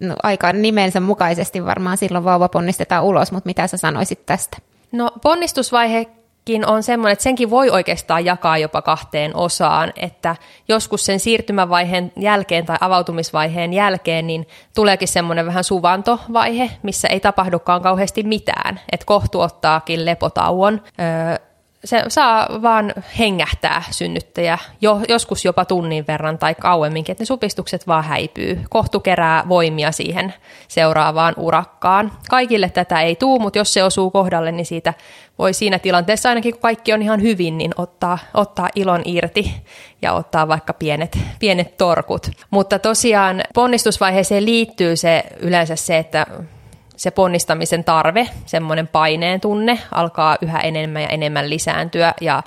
[0.00, 4.56] no aika nimensä mukaisesti varmaan silloin vauva ponnistetaan ulos, mutta mitä sä sanoisit tästä?
[4.92, 10.36] No ponnistusvaihekin on semmoinen, että senkin voi oikeastaan jakaa jopa kahteen osaan, että
[10.68, 17.82] joskus sen siirtymävaiheen jälkeen tai avautumisvaiheen jälkeen, niin tuleekin semmoinen vähän suvantovaihe, missä ei tapahdukaan
[17.82, 20.82] kauheasti mitään, että kohtu ottaakin lepotauon.
[21.00, 21.46] Öö,
[21.84, 27.86] se saa vaan hengähtää synnyttäjä, jo, joskus jopa tunnin verran tai kauemminkin, että ne supistukset
[27.86, 28.60] vaan häipyy.
[28.70, 30.34] Kohtu kerää voimia siihen
[30.68, 32.12] seuraavaan urakkaan.
[32.30, 34.94] Kaikille tätä ei tuu, mutta jos se osuu kohdalle, niin siitä
[35.38, 39.54] voi siinä tilanteessa ainakin, kun kaikki on ihan hyvin, niin ottaa, ottaa ilon irti
[40.02, 42.30] ja ottaa vaikka pienet, pienet torkut.
[42.50, 46.26] Mutta tosiaan ponnistusvaiheeseen liittyy se yleensä se, että
[46.96, 52.42] se ponnistamisen tarve, semmoinen paineen tunne alkaa yhä enemmän ja enemmän lisääntyä ja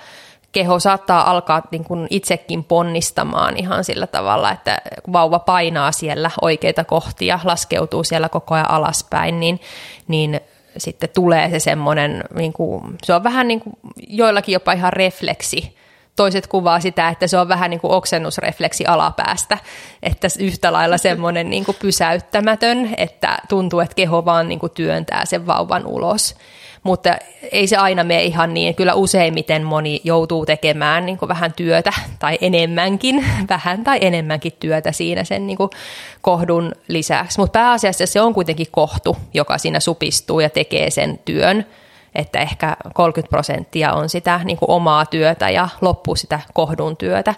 [0.51, 4.81] keho saattaa alkaa niin kuin itsekin ponnistamaan ihan sillä tavalla, että
[5.13, 9.59] vauva painaa siellä oikeita kohtia, laskeutuu siellä koko ajan alaspäin, niin,
[10.07, 10.41] niin
[10.77, 13.75] sitten tulee se semmoinen, niin kuin, se on vähän niin kuin
[14.07, 15.78] joillakin jopa ihan refleksi,
[16.19, 19.57] toiset kuvaa sitä, että se on vähän niin kuin oksennusrefleksi alapäästä,
[20.03, 25.25] että yhtä lailla semmoinen niin kuin pysäyttämätön, että tuntuu, että keho vaan niin kuin työntää
[25.25, 26.35] sen vauvan ulos.
[26.83, 27.15] Mutta
[27.51, 28.75] ei se aina mene ihan niin.
[28.75, 34.91] Kyllä useimmiten moni joutuu tekemään niin kuin vähän työtä tai enemmänkin, vähän tai enemmänkin työtä
[34.91, 35.69] siinä sen niin kuin
[36.21, 37.39] kohdun lisäksi.
[37.39, 41.65] Mutta pääasiassa se on kuitenkin kohtu, joka siinä supistuu ja tekee sen työn
[42.15, 47.35] että ehkä 30 prosenttia on sitä niin kuin omaa työtä ja loppu sitä kohdun työtä.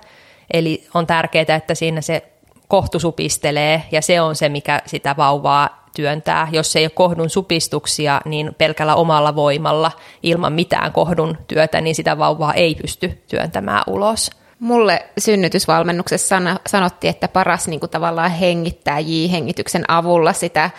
[0.54, 2.24] Eli on tärkeää, että siinä se
[2.68, 6.48] kohtu supistelee ja se on se, mikä sitä vauvaa työntää.
[6.52, 9.92] Jos ei ole kohdun supistuksia, niin pelkällä omalla voimalla
[10.24, 14.32] ilman mitään kohdun työtä, niin sitä vauvaa ei pysty työntämään ulos.
[14.60, 16.36] Mulle synnytysvalmennuksessa
[16.68, 20.70] sanottiin, että paras niin kuin tavallaan hengittää J-hengityksen avulla sitä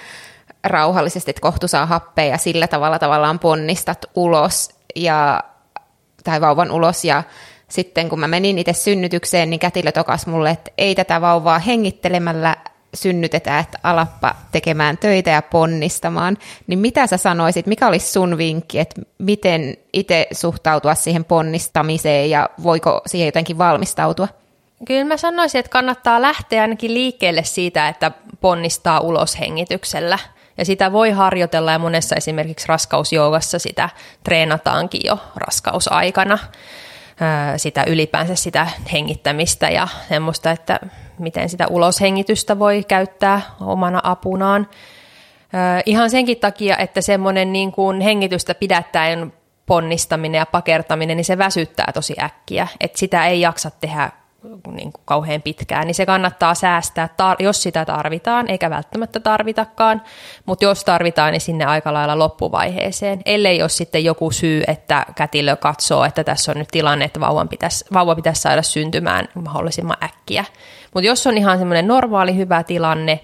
[0.65, 5.45] rauhallisesti, että kohtu saa happea ja sillä tavalla tavallaan ponnistat ulos ja,
[6.25, 7.23] tai vauvan ulos ja
[7.69, 12.57] sitten kun mä menin itse synnytykseen, niin kätilö tokas mulle, että ei tätä vauvaa hengittelemällä
[12.95, 16.39] synnytetä, että alappa tekemään töitä ja ponnistamaan.
[16.67, 22.51] Niin mitä sä sanoisit, mikä olisi sun vinkki, että miten itse suhtautua siihen ponnistamiseen ja
[22.63, 24.29] voiko siihen jotenkin valmistautua?
[24.87, 30.19] Kyllä mä sanoisin, että kannattaa lähteä ainakin liikkeelle siitä, että ponnistaa ulos hengityksellä.
[30.59, 33.89] Ja sitä voi harjoitella ja monessa esimerkiksi raskausjoogassa sitä
[34.25, 36.39] treenataankin jo raskausaikana
[37.57, 40.81] sitä ylipäänsä sitä hengittämistä ja semmoista, että
[41.19, 44.69] miten sitä uloshengitystä voi käyttää omana apunaan.
[45.87, 49.33] Ihan senkin takia, että semmoinen niin kuin hengitystä pidättäen
[49.67, 52.69] ponnistaminen ja pakertaminen, niin se väsyttää tosi äkkiä.
[52.81, 54.11] Että sitä ei jaksa tehdä
[54.67, 60.03] niin kuin kauhean pitkään, niin se kannattaa säästää, tar- jos sitä tarvitaan, eikä välttämättä tarvitakaan,
[60.47, 65.57] mutta jos tarvitaan, niin sinne aika lailla loppuvaiheeseen, ellei ole sitten joku syy, että kätilö
[65.57, 70.45] katsoo, että tässä on nyt tilanne, että vauvan pitäisi, vauva pitäisi saada syntymään mahdollisimman äkkiä.
[70.95, 73.21] Mutta jos on ihan semmoinen normaali hyvä tilanne,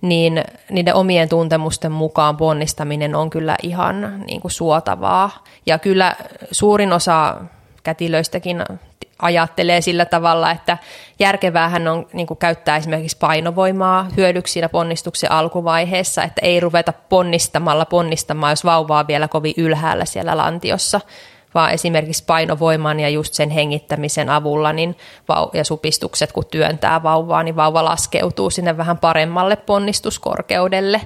[0.00, 5.44] niin niiden omien tuntemusten mukaan ponnistaminen on kyllä ihan niin kuin suotavaa.
[5.66, 6.16] Ja kyllä
[6.50, 7.36] suurin osa
[7.82, 8.64] kätilöistäkin
[9.22, 10.78] ajattelee sillä tavalla, että
[11.18, 17.84] järkeväähän on niin kuin käyttää esimerkiksi painovoimaa hyödyksi siinä ponnistuksen alkuvaiheessa, että ei ruveta ponnistamalla
[17.84, 21.00] ponnistamaan, jos vauvaa on vielä kovin ylhäällä siellä lantiossa,
[21.54, 24.96] vaan esimerkiksi painovoiman ja just sen hengittämisen avulla niin
[25.32, 31.00] vau- ja supistukset, kun työntää vauvaa, niin vauva laskeutuu sinne vähän paremmalle ponnistuskorkeudelle.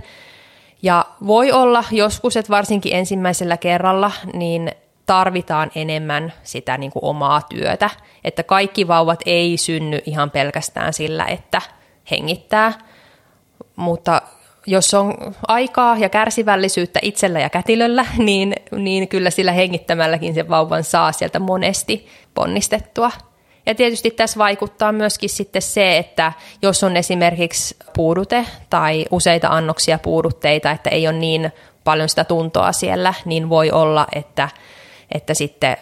[0.83, 4.73] Ja voi olla joskus, että varsinkin ensimmäisellä kerralla, niin
[5.09, 7.91] tarvitaan enemmän sitä niin kuin omaa työtä,
[8.25, 11.63] että kaikki vauvat ei synny ihan pelkästään sillä, että
[12.11, 12.73] hengittää,
[13.77, 14.23] mutta
[14.67, 15.15] jos on
[15.49, 21.39] aikaa ja kärsivällisyyttä itsellä ja kätilöllä, niin, niin kyllä sillä hengittämälläkin se vauvan saa sieltä
[21.39, 23.11] monesti ponnistettua.
[23.67, 29.99] Ja tietysti tässä vaikuttaa myöskin sitten se, että jos on esimerkiksi puudute tai useita annoksia
[29.99, 31.53] puudutteita, että ei ole niin
[31.85, 34.49] paljon sitä tuntoa siellä, niin voi olla, että
[35.13, 35.77] että sitten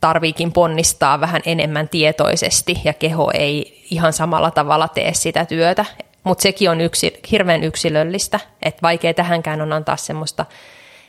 [0.00, 5.84] tarviikin ponnistaa vähän enemmän tietoisesti ja keho ei ihan samalla tavalla tee sitä työtä.
[6.24, 10.46] Mutta sekin on yksi, hirveän yksilöllistä, että vaikea tähänkään on antaa semmoista,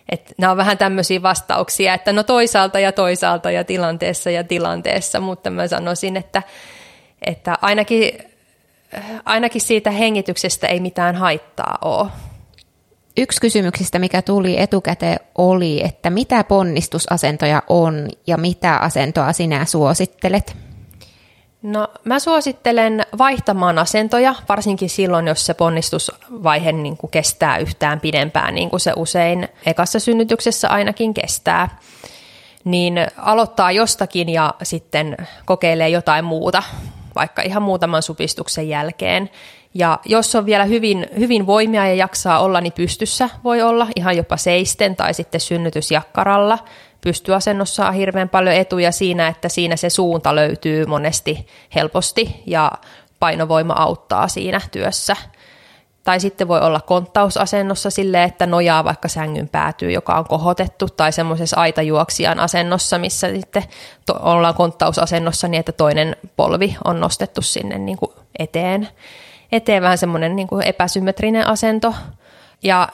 [0.09, 5.19] että nämä on vähän tämmöisiä vastauksia, että no toisaalta ja toisaalta ja tilanteessa ja tilanteessa,
[5.19, 6.43] mutta mä sanoisin, että,
[7.21, 8.11] että ainakin,
[9.25, 12.07] ainakin siitä hengityksestä ei mitään haittaa ole.
[13.17, 20.57] Yksi kysymyksistä, mikä tuli etukäteen, oli, että mitä ponnistusasentoja on ja mitä asentoa sinä suosittelet?
[21.61, 28.55] No mä suosittelen vaihtamaan asentoja, varsinkin silloin, jos se ponnistusvaihe niin kuin kestää yhtään pidempään,
[28.55, 31.79] niin kuin se usein ekassa synnytyksessä ainakin kestää.
[32.63, 36.63] Niin aloittaa jostakin ja sitten kokeilee jotain muuta,
[37.15, 39.29] vaikka ihan muutaman supistuksen jälkeen.
[39.73, 44.17] Ja jos on vielä hyvin, hyvin voimia ja jaksaa olla, niin pystyssä voi olla ihan
[44.17, 46.59] jopa seisten tai sitten synnytysjakkaralla.
[47.01, 52.71] Pystyasennossa on hirveän paljon etuja siinä, että siinä se suunta löytyy monesti helposti ja
[53.19, 55.15] painovoima auttaa siinä työssä.
[56.03, 61.11] Tai sitten voi olla konttausasennossa sille, että nojaa vaikka sängyn päätyy, joka on kohotettu, tai
[61.11, 63.63] semmoisessa aitajuoksijan asennossa, missä sitten
[64.05, 68.87] to- ollaan konttausasennossa niin, että toinen polvi on nostettu sinne niin kuin eteen
[69.51, 71.93] eteen vähän semmoinen niin kuin epäsymmetrinen asento.
[72.63, 72.89] Ja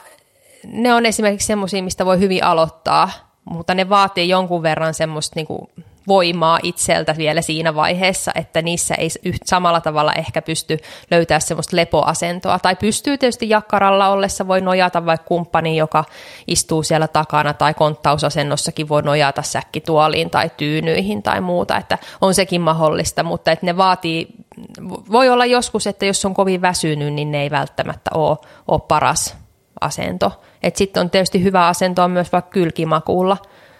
[0.66, 3.10] ne on esimerkiksi semmoisia, mistä voi hyvin aloittaa,
[3.44, 5.68] mutta ne vaatii jonkun verran semmoista niin kuin
[6.08, 9.08] voimaa itseltä vielä siinä vaiheessa, että niissä ei
[9.44, 10.78] samalla tavalla ehkä pysty
[11.10, 12.58] löytää semmoista lepoasentoa.
[12.58, 16.04] Tai pystyy tietysti jakkaralla ollessa, voi nojata vaikka kumppani, joka
[16.46, 22.60] istuu siellä takana, tai konttausasennossakin voi nojata säkkituoliin tai tyynyihin tai muuta, että on sekin
[22.60, 24.26] mahdollista, mutta että ne vaatii,
[25.12, 28.36] voi olla joskus, että jos on kovin väsynyt, niin ne ei välttämättä ole,
[28.68, 29.36] ole paras
[29.80, 30.32] asento.
[30.74, 33.36] Sitten on tietysti hyvä asento myös vaikka kylkimakuulla,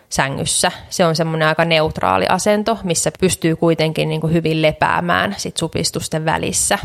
[0.09, 0.73] sängyssä.
[0.89, 6.25] Se on semmoinen aika neutraali asento, missä pystyy kuitenkin niin kuin hyvin lepäämään sit supistusten
[6.25, 6.79] välissä.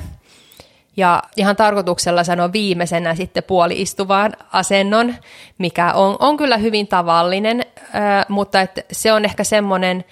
[0.97, 5.15] Ja ihan tarkoituksella sanoa viimeisenä sitten puoli-istuvaan asennon,
[5.57, 7.65] mikä on, on kyllä hyvin tavallinen,
[8.30, 10.05] mutta että se on ehkä semmoinen,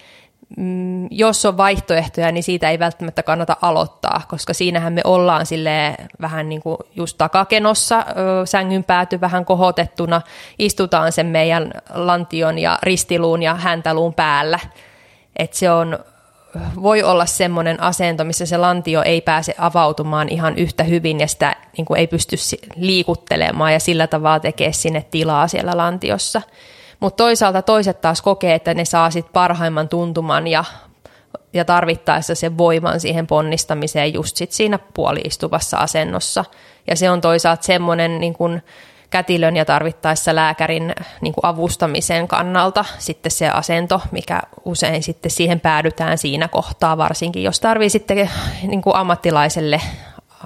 [0.56, 5.94] mm, jos on vaihtoehtoja, niin siitä ei välttämättä kannata aloittaa, koska siinähän me ollaan sille
[6.20, 8.06] vähän niin kuin just takakenossa,
[8.44, 10.22] sängyn pääty vähän kohotettuna,
[10.58, 14.58] istutaan sen meidän lantion ja ristiluun ja häntäluun päällä.
[15.36, 15.98] Et se on
[16.82, 21.56] voi olla semmoinen asento, missä se lantio ei pääse avautumaan ihan yhtä hyvin ja sitä
[21.76, 22.36] niin kuin ei pysty
[22.76, 26.42] liikuttelemaan ja sillä tavalla tekee sinne tilaa siellä lantiossa.
[27.02, 30.64] Mutta toisaalta toiset taas kokee, että ne saa sit parhaimman tuntuman ja,
[31.52, 36.44] ja tarvittaessa sen voiman siihen ponnistamiseen just sit siinä puoliistuvassa asennossa.
[36.86, 38.62] Ja se on toisaalta semmoinen niin kuin,
[39.10, 45.60] kätilön ja tarvittaessa lääkärin niin kuin avustamisen kannalta sitten se asento, mikä usein sitten siihen
[45.60, 48.30] päädytään siinä kohtaa, varsinkin jos tarvii sitten
[48.62, 49.80] niin kuin ammattilaiselle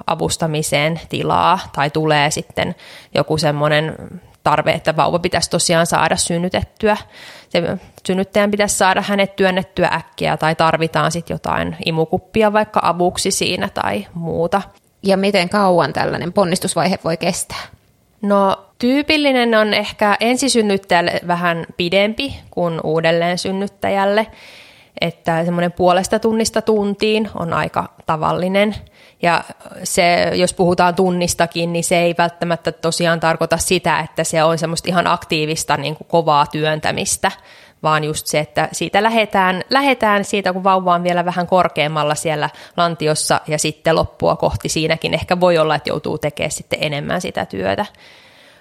[0.06, 2.74] avustamiseen tilaa tai tulee sitten
[3.14, 3.96] joku semmoinen
[4.46, 6.96] tarve, että vauva pitäisi tosiaan saada synnytettyä.
[7.48, 7.62] Se
[8.06, 14.06] synnyttäjän pitäisi saada hänet työnnettyä äkkiä tai tarvitaan sitten jotain imukuppia vaikka avuksi siinä tai
[14.14, 14.62] muuta.
[15.02, 17.62] Ja miten kauan tällainen ponnistusvaihe voi kestää?
[18.22, 24.26] No tyypillinen on ehkä ensisynnyttäjälle vähän pidempi kuin uudelleen synnyttäjälle,
[25.00, 28.74] että semmoinen puolesta tunnista tuntiin on aika tavallinen.
[29.22, 29.44] Ja
[29.84, 34.88] se, jos puhutaan tunnistakin, niin se ei välttämättä tosiaan tarkoita sitä, että se on semmoista
[34.88, 37.30] ihan aktiivista niin kuin kovaa työntämistä,
[37.82, 42.50] vaan just se, että siitä lähetään, lähetään siitä, kun vauva on vielä vähän korkeammalla siellä
[42.76, 47.46] lantiossa ja sitten loppua kohti siinäkin ehkä voi olla, että joutuu tekemään sitten enemmän sitä
[47.46, 47.86] työtä.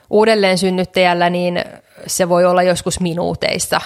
[0.09, 1.63] Uudelleen synnyttäjällä niin
[2.07, 3.81] se voi olla joskus minuuteissa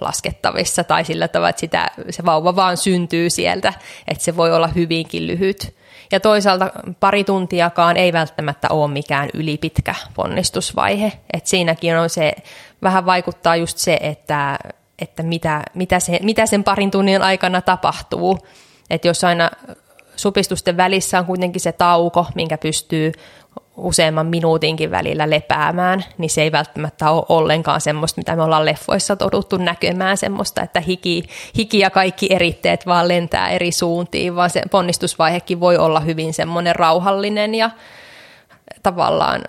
[0.00, 3.72] laskettavissa tai sillä tavalla, että sitä, se vauva vaan syntyy sieltä,
[4.08, 5.74] että se voi olla hyvinkin lyhyt.
[6.12, 11.12] Ja toisaalta pari tuntiakaan ei välttämättä ole mikään ylipitkä ponnistusvaihe.
[11.32, 12.32] Et siinäkin on se,
[12.82, 14.58] vähän vaikuttaa just se, että,
[14.98, 18.38] että mitä, mitä, se, mitä sen parin tunnin aikana tapahtuu.
[18.90, 19.50] Että jos aina
[20.16, 23.12] supistusten välissä on kuitenkin se tauko, minkä pystyy
[23.76, 29.16] useamman minuutinkin välillä lepäämään, niin se ei välttämättä ole ollenkaan semmoista, mitä me ollaan leffoissa
[29.16, 31.24] toduttu näkemään, semmoista, että hiki,
[31.56, 36.76] hiki ja kaikki eritteet vaan lentää eri suuntiin, vaan se ponnistusvaihekin voi olla hyvin semmoinen
[36.76, 37.70] rauhallinen ja
[38.84, 39.40] tavallaan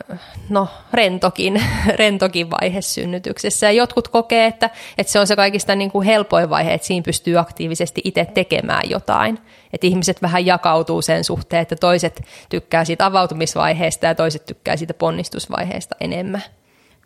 [0.49, 1.63] no, rentokin,
[1.99, 3.65] rentokin vaihe synnytyksessä.
[3.65, 7.03] Ja jotkut kokee, että, että se on se kaikista niin kuin helpoin vaihe, että siinä
[7.03, 9.39] pystyy aktiivisesti itse tekemään jotain.
[9.73, 14.93] Että ihmiset vähän jakautuu sen suhteen, että toiset tykkää siitä avautumisvaiheesta ja toiset tykkää siitä
[14.93, 16.43] ponnistusvaiheesta enemmän.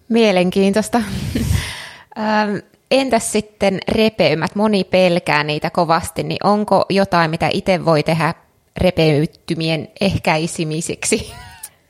[0.09, 1.01] Mielenkiintoista.
[2.91, 4.55] Entäs sitten repeymät?
[4.55, 8.33] Moni pelkää niitä kovasti, niin onko jotain, mitä itse voi tehdä
[8.77, 11.33] repeyttymien ehkäisemiseksi?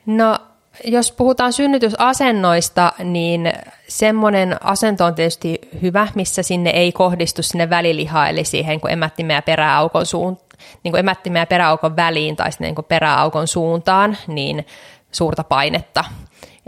[0.09, 0.37] No
[0.83, 3.53] jos puhutaan synnytysasennoista, niin
[3.87, 9.35] semmoinen asento on tietysti hyvä, missä sinne ei kohdistu sinne välilihaa, eli siihen kun emättimen
[9.35, 10.37] ja peräaukon, suun,
[10.83, 14.65] niin kuin emättimen ja peräaukon väliin tai sinne niin kuin peräaukon suuntaan, niin
[15.11, 16.03] suurta painetta.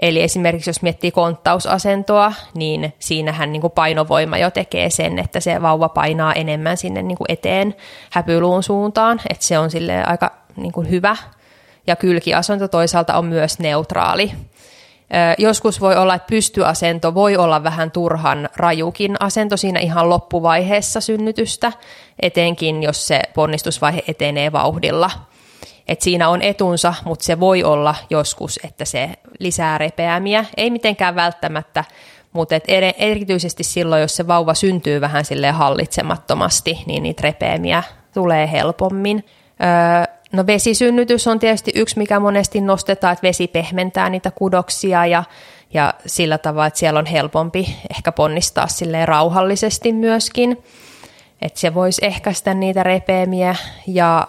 [0.02, 5.62] Eli esimerkiksi jos miettii konttausasentoa, niin siinähän niin kuin painovoima jo tekee sen, että se
[5.62, 7.76] vauva painaa enemmän sinne niin kuin eteen
[8.12, 11.16] häpyluun suuntaan, että se on sille aika niin kuin hyvä–
[11.88, 14.32] ja kylkiasento toisaalta on myös neutraali.
[15.38, 21.72] Joskus voi olla, että pystyasento voi olla vähän turhan rajukin asento siinä ihan loppuvaiheessa synnytystä,
[22.22, 25.12] etenkin jos se ponnistusvaihe etenee vauhdilla.
[25.88, 29.10] Et siinä on etunsa, mutta se voi olla joskus, että se
[29.40, 30.46] lisää repeämiä.
[30.58, 31.84] Ei mitenkään välttämättä,
[32.34, 32.64] mutta et
[32.98, 39.26] erityisesti silloin, jos se vauva syntyy vähän sille hallitsemattomasti, niin niitä repeämiä tulee helpommin.
[40.32, 45.24] No vesisynnytys on tietysti yksi, mikä monesti nostetaan, että vesi pehmentää niitä kudoksia ja,
[45.74, 50.64] ja sillä tavalla, että siellä on helpompi ehkä ponnistaa silleen rauhallisesti myöskin.
[51.42, 53.56] Että se voisi ehkäistä niitä repeämiä
[53.88, 54.28] ja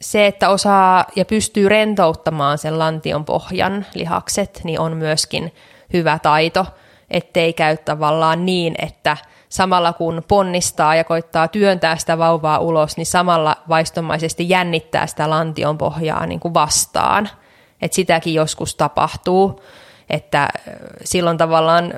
[0.00, 5.52] se, että osaa ja pystyy rentouttamaan sen lantion pohjan lihakset, niin on myöskin
[5.92, 6.66] hyvä taito,
[7.12, 9.16] ettei käy tavallaan niin, että–
[9.52, 15.78] samalla kun ponnistaa ja koittaa työntää sitä vauvaa ulos, niin samalla vaistomaisesti jännittää sitä lantion
[15.78, 17.28] pohjaa niin kuin vastaan.
[17.82, 19.62] Et sitäkin joskus tapahtuu,
[20.10, 20.48] että
[21.04, 21.94] silloin tavallaan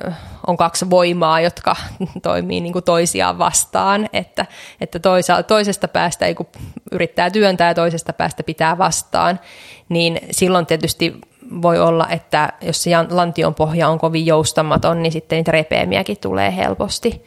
[0.46, 1.76] on kaksi voimaa, jotka
[2.22, 4.46] toimii niin kuin toisiaan vastaan, että,
[4.80, 6.46] että toisa, toisesta päästä kun
[6.92, 9.40] yrittää työntää ja toisesta päästä pitää vastaan,
[9.88, 11.20] niin silloin tietysti
[11.62, 16.56] voi olla, että jos se lantion pohja on kovin joustamaton, niin sitten niitä repeämiäkin tulee
[16.56, 17.24] helposti.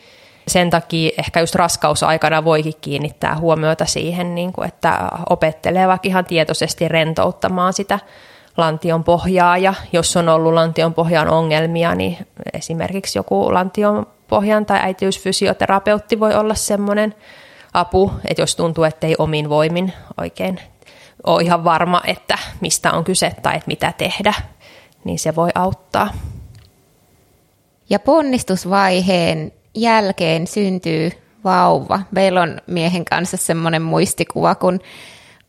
[0.48, 6.26] sen takia ehkä just raskausaikana voikin kiinnittää huomiota siihen, niin kuin, että opettelee vaikka ihan
[6.26, 8.00] tietoisesti rentouttamaan sitä
[8.58, 12.18] lantion pohjaa ja jos on ollut lantion pohjan ongelmia, niin
[12.54, 17.16] esimerkiksi joku lantion pohjan tai äitiysfysioterapeutti voi olla semmoinen
[17.74, 20.60] apu, että jos tuntuu, että ei omin voimin oikein
[21.24, 24.34] ole ihan varma, että mistä on kyse tai että mitä tehdä,
[25.04, 26.14] niin se voi auttaa.
[27.90, 31.12] Ja ponnistusvaiheen jälkeen syntyy
[31.44, 32.00] vauva.
[32.12, 34.80] Meillä on miehen kanssa semmoinen muistikuva, kun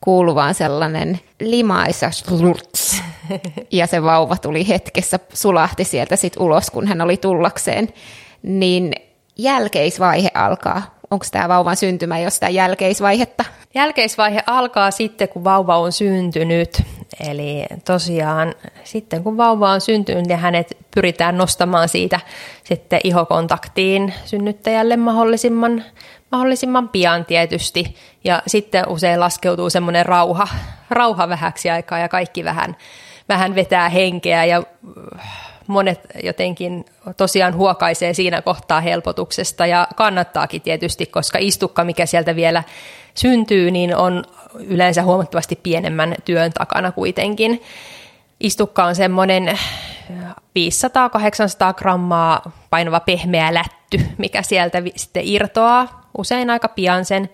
[0.00, 3.02] kuuluu vaan sellainen limaisa slurts.
[3.72, 7.88] Ja se vauva tuli hetkessä, sulahti sieltä sit ulos, kun hän oli tullakseen.
[8.42, 8.92] Niin
[9.38, 10.97] jälkeisvaihe alkaa.
[11.10, 13.44] Onko tämä vauvan syntymä jostain jälkeisvaihetta?
[13.74, 16.82] Jälkeisvaihe alkaa sitten, kun vauva on syntynyt.
[17.28, 18.54] Eli tosiaan
[18.84, 22.20] sitten kun vauva on syntynyt, niin hänet pyritään nostamaan siitä
[22.64, 25.84] sitten ihokontaktiin synnyttäjälle mahdollisimman,
[26.32, 27.96] mahdollisimman pian tietysti.
[28.24, 30.48] Ja sitten usein laskeutuu semmoinen rauha,
[30.90, 32.76] rauha vähäksi aikaa ja kaikki vähän,
[33.28, 34.62] vähän vetää henkeä ja
[35.68, 36.84] monet jotenkin
[37.16, 42.62] tosiaan huokaisee siinä kohtaa helpotuksesta ja kannattaakin tietysti, koska istukka, mikä sieltä vielä
[43.14, 47.62] syntyy, niin on yleensä huomattavasti pienemmän työn takana kuitenkin.
[48.40, 49.58] Istukka on semmoinen
[50.10, 57.30] 500-800 grammaa painava pehmeä lätty, mikä sieltä sitten irtoaa usein aika pian sen,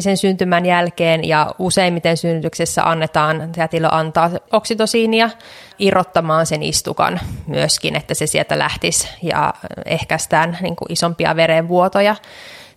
[0.00, 5.30] sen syntymän jälkeen ja useimmiten synnytyksessä annetaan, tätilö antaa oksitosiinia
[5.78, 12.16] irrottamaan sen istukan myöskin, että se sieltä lähtisi ja ehkäistään niin kuin isompia verenvuotoja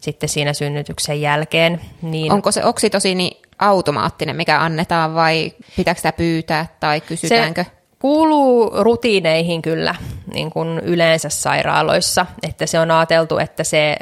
[0.02, 1.82] sitten siinä synnytyksen jälkeen.
[2.02, 7.64] Niin Onko se oksitosiini automaattinen, mikä annetaan vai pitääkö sitä pyytää tai kysytäänkö?
[7.64, 9.96] Se kuuluu rutiineihin kyllä
[10.34, 13.98] niin kuin yleensä sairaaloissa, että se on ajateltu, että se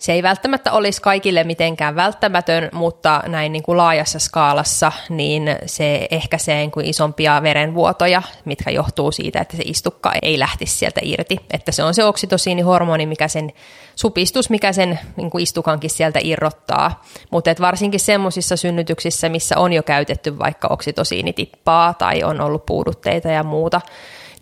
[0.00, 6.08] se ei välttämättä olisi kaikille mitenkään välttämätön, mutta näin niin kuin laajassa skaalassa niin se
[6.10, 11.36] ehkäisee niin kuin isompia verenvuotoja, mitkä johtuu siitä, että se istukka ei lähtisi sieltä irti.
[11.50, 13.52] Että se on se oksitosiinihormoni, mikä sen
[13.96, 17.04] supistus, mikä sen niin kuin istukankin sieltä irrottaa.
[17.30, 23.42] Mutta varsinkin semmoisissa synnytyksissä, missä on jo käytetty vaikka oksitosiinitippaa tai on ollut puudutteita ja
[23.42, 23.80] muuta,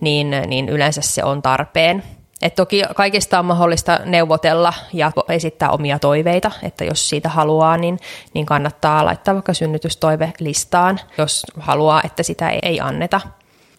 [0.01, 2.18] niin, niin yleensä se on tarpeen.
[2.43, 7.99] Et toki kaikista on mahdollista neuvotella ja esittää omia toiveita, että jos siitä haluaa, niin,
[8.35, 13.21] niin kannattaa laittaa vaikka synnytystoive listaan, jos haluaa, että sitä ei, anneta.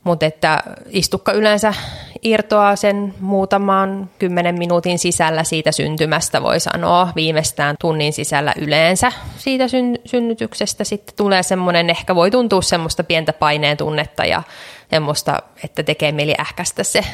[0.04, 1.74] Mutta että istukka yleensä
[2.22, 9.68] irtoaa sen muutaman kymmenen minuutin sisällä siitä syntymästä, voi sanoa, viimeistään tunnin sisällä yleensä siitä
[9.68, 10.84] syn- synnytyksestä.
[10.84, 14.44] Sitten tulee semmoinen, ehkä voi tuntua semmoista pientä paineen tunnetta ja
[14.90, 17.06] semmoista, että tekee mieli ähkästä se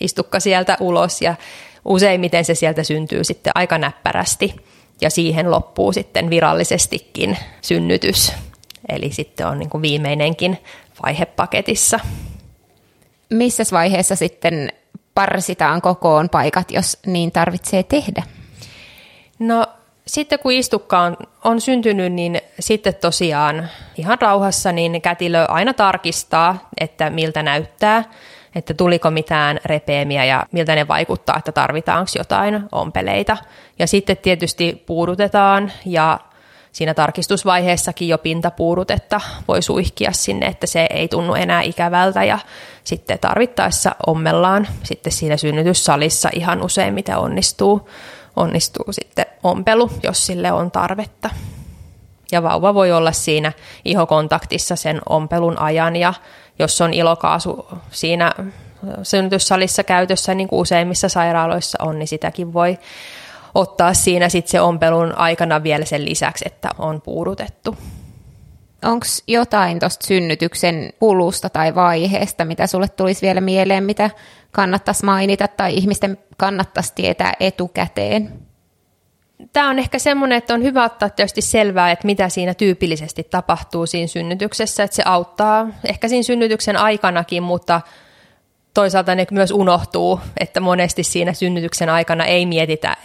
[0.00, 1.34] istukka sieltä ulos ja
[1.84, 4.56] useimmiten se sieltä syntyy sitten aika näppärästi
[5.00, 8.32] ja siihen loppuu sitten virallisestikin synnytys.
[8.88, 10.58] Eli sitten on niin kuin viimeinenkin
[11.02, 12.00] vaihe paketissa.
[13.30, 14.72] Missä vaiheessa sitten
[15.14, 18.22] parsitaan kokoon paikat, jos niin tarvitsee tehdä?
[20.12, 26.68] Sitten kun istukka on, on syntynyt, niin sitten tosiaan ihan rauhassa niin kätilö aina tarkistaa,
[26.80, 28.04] että miltä näyttää,
[28.54, 33.36] että tuliko mitään repeemiä ja miltä ne vaikuttaa, että tarvitaanko jotain ompeleita.
[33.78, 36.20] Ja sitten tietysti puudutetaan ja
[36.72, 42.38] siinä tarkistusvaiheessakin jo pintapuudutetta voi suihkia sinne, että se ei tunnu enää ikävältä ja
[42.84, 47.88] sitten tarvittaessa ommellaan sitten siinä synnytyssalissa ihan useimmiten onnistuu
[48.36, 51.30] onnistuu sitten ompelu, jos sille on tarvetta.
[52.32, 53.52] Ja vauva voi olla siinä
[53.84, 56.14] ihokontaktissa sen ompelun ajan ja
[56.58, 58.32] jos on ilokaasu siinä
[59.02, 62.78] synnytyssalissa käytössä, niin kuin useimmissa sairaaloissa on, niin sitäkin voi
[63.54, 67.76] ottaa siinä sitten se ompelun aikana vielä sen lisäksi, että on puudutettu.
[68.84, 74.10] Onko jotain tuosta synnytyksen kulusta tai vaiheesta, mitä sulle tulisi vielä mieleen, mitä
[74.52, 78.32] kannattaisi mainita tai ihmisten kannattaisi tietää etukäteen?
[79.52, 83.86] Tämä on ehkä semmoinen, että on hyvä ottaa tietysti selvää, että mitä siinä tyypillisesti tapahtuu
[83.86, 87.80] siinä synnytyksessä, että se auttaa ehkä siinä synnytyksen aikanakin, mutta
[88.74, 92.96] toisaalta ne myös unohtuu, että monesti siinä synnytyksen aikana ei mietitä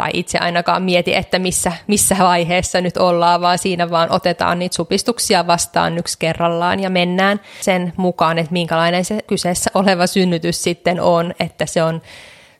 [0.00, 4.76] tai itse ainakaan mieti, että missä, missä vaiheessa nyt ollaan, vaan siinä vaan otetaan niitä
[4.76, 11.00] supistuksia vastaan yksi kerrallaan ja mennään sen mukaan, että minkälainen se kyseessä oleva synnytys sitten
[11.00, 12.02] on, että se on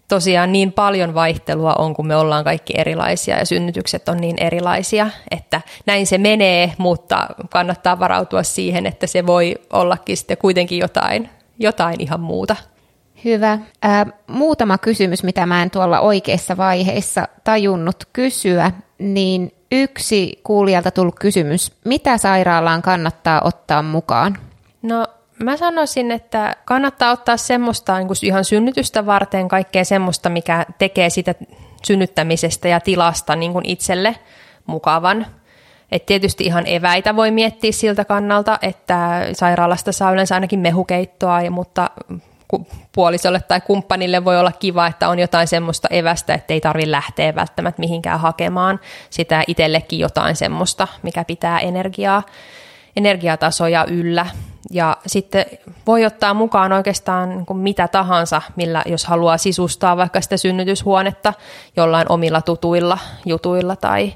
[0.09, 5.11] tosiaan niin paljon vaihtelua on, kun me ollaan kaikki erilaisia ja synnytykset on niin erilaisia,
[5.31, 11.31] että näin se menee, mutta kannattaa varautua siihen, että se voi ollakin sitten kuitenkin jotain,
[11.59, 12.57] jotain ihan muuta.
[13.25, 13.59] Hyvä.
[13.83, 21.19] Ää, muutama kysymys, mitä mä en tuolla oikeissa vaiheissa tajunnut kysyä, niin yksi kuulijalta tullut
[21.19, 21.73] kysymys.
[21.85, 24.39] Mitä sairaalaan kannattaa ottaa mukaan?
[24.83, 25.07] No
[25.39, 31.35] mä sanoisin, että kannattaa ottaa semmoista niin ihan synnytystä varten, kaikkea semmoista, mikä tekee sitä
[31.85, 34.17] synnyttämisestä ja tilasta niin kuin itselle
[34.67, 35.27] mukavan.
[35.93, 41.91] Et tietysti ihan eväitä voi miettiä siltä kannalta, että sairaalasta saa yleensä ainakin mehukeittoa, mutta
[42.93, 47.35] puolisolle tai kumppanille voi olla kiva, että on jotain semmoista evästä, että ei tarvitse lähteä
[47.35, 48.81] välttämättä mihinkään hakemaan
[49.11, 52.23] sitä itsellekin jotain semmoista, mikä pitää energiaa,
[52.97, 54.27] energiatasoja yllä.
[54.71, 55.45] Ja sitten
[55.87, 61.35] voi ottaa mukaan oikeastaan niin kuin mitä tahansa, millä jos haluaa sisustaa vaikka sitä synnytyshuonetta
[61.77, 64.13] jollain omilla tutuilla jutuilla tai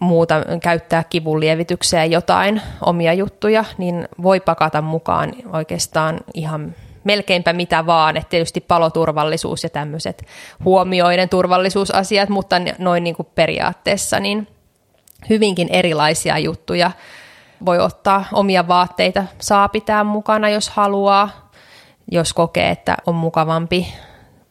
[0.00, 6.74] muuta, käyttää kivun lievitykseen jotain omia juttuja, niin voi pakata mukaan oikeastaan ihan
[7.04, 10.26] melkeinpä mitä vaan, että tietysti paloturvallisuus ja tämmöiset
[10.64, 14.48] huomioiden turvallisuusasiat, mutta noin niin kuin periaatteessa niin
[15.30, 16.90] hyvinkin erilaisia juttuja.
[17.66, 21.50] Voi ottaa omia vaatteita, saa pitää mukana, jos haluaa,
[22.10, 23.94] jos kokee, että on mukavampi.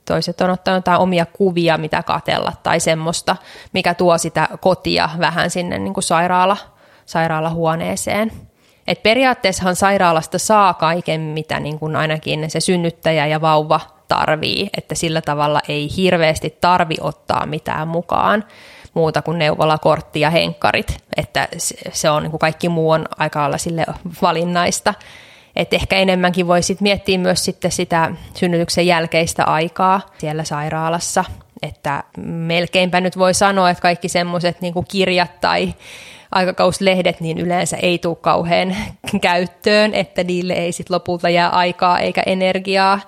[0.06, 3.36] Toiset on ottanut jotain omia kuvia, mitä katella tai semmoista,
[3.74, 6.58] mikä tuo sitä kotia vähän sinne niin kuin sairaala,
[7.06, 8.32] sairaalahuoneeseen.
[8.88, 14.96] Et periaatteessahan sairaalasta saa kaiken, mitä niin kuin ainakin se synnyttäjä ja vauva tarvii, että
[14.96, 18.44] sillä tavalla ei hirveästi tarvi ottaa mitään mukaan
[18.94, 21.48] muuta kuin neuvolakortti ja henkkarit, että
[21.92, 23.86] se on niin kuin kaikki muu on aika lailla sille
[24.22, 24.94] valinnaista.
[25.56, 31.26] Et ehkä enemmänkin voi sit miettiä myös sitten sitä synnytyksen jälkeistä aikaa siellä sairaalassa,
[31.62, 35.74] että melkeinpä nyt voi sanoa, että kaikki semmoiset niin kirjat tai
[36.32, 38.76] aikakauslehdet, niin yleensä ei tule kauhean
[39.22, 43.00] käyttöön, että niille ei sitten lopulta jää aikaa eikä energiaa.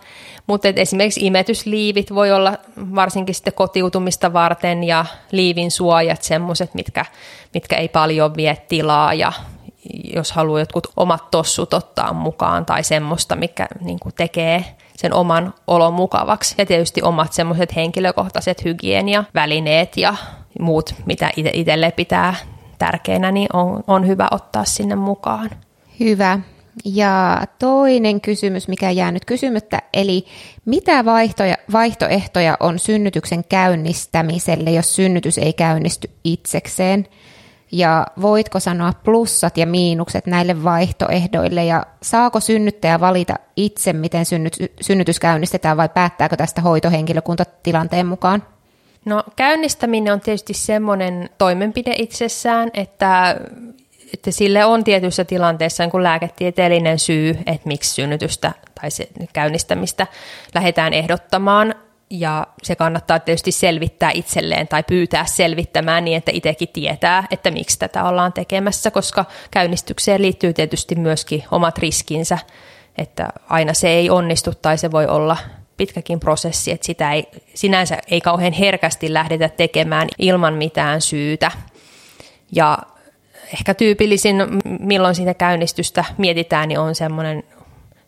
[0.47, 7.05] Mutta esimerkiksi imetysliivit voi olla varsinkin sitten kotiutumista varten ja liivin suojat semmoiset, mitkä,
[7.53, 9.31] mitkä ei paljon vie tilaa ja
[10.15, 14.65] jos haluaa jotkut omat tossut ottaa mukaan tai semmoista, mikä niin tekee
[14.95, 16.55] sen oman olon mukavaksi.
[16.57, 20.15] Ja tietysti omat semmoiset henkilökohtaiset hygieniavälineet ja
[20.59, 22.35] muut, mitä itselle pitää
[22.83, 25.49] tärkeänä, niin on, on hyvä ottaa sinne mukaan.
[25.99, 26.39] Hyvä.
[26.85, 30.25] Ja toinen kysymys, mikä jää nyt kysymättä, eli
[30.65, 37.07] mitä vaihtoja, vaihtoehtoja on synnytyksen käynnistämiselle, jos synnytys ei käynnisty itsekseen?
[37.71, 44.25] Ja voitko sanoa plussat ja miinukset näille vaihtoehdoille ja saako synnyttäjä valita itse, miten
[44.81, 48.43] synnytys käynnistetään vai päättääkö tästä hoitohenkilökunta tilanteen mukaan?
[49.05, 53.37] No käynnistäminen on tietysti semmoinen toimenpide itsessään, että,
[54.13, 58.51] että sille on tietyissä tilanteissa niin lääketieteellinen syy, että miksi synnytystä
[58.81, 60.07] tai se käynnistämistä
[60.55, 61.75] lähdetään ehdottamaan.
[62.09, 67.79] Ja se kannattaa tietysti selvittää itselleen tai pyytää selvittämään niin, että itsekin tietää, että miksi
[67.79, 72.37] tätä ollaan tekemässä, koska käynnistykseen liittyy tietysti myöskin omat riskinsä,
[72.97, 75.37] että aina se ei onnistu tai se voi olla
[75.77, 81.51] pitkäkin prosessi, että sitä ei, sinänsä ei kauhean herkästi lähdetä tekemään ilman mitään syytä.
[82.51, 82.77] Ja
[83.53, 84.35] ehkä tyypillisin,
[84.79, 87.43] milloin sitä käynnistystä mietitään, niin on semmoinen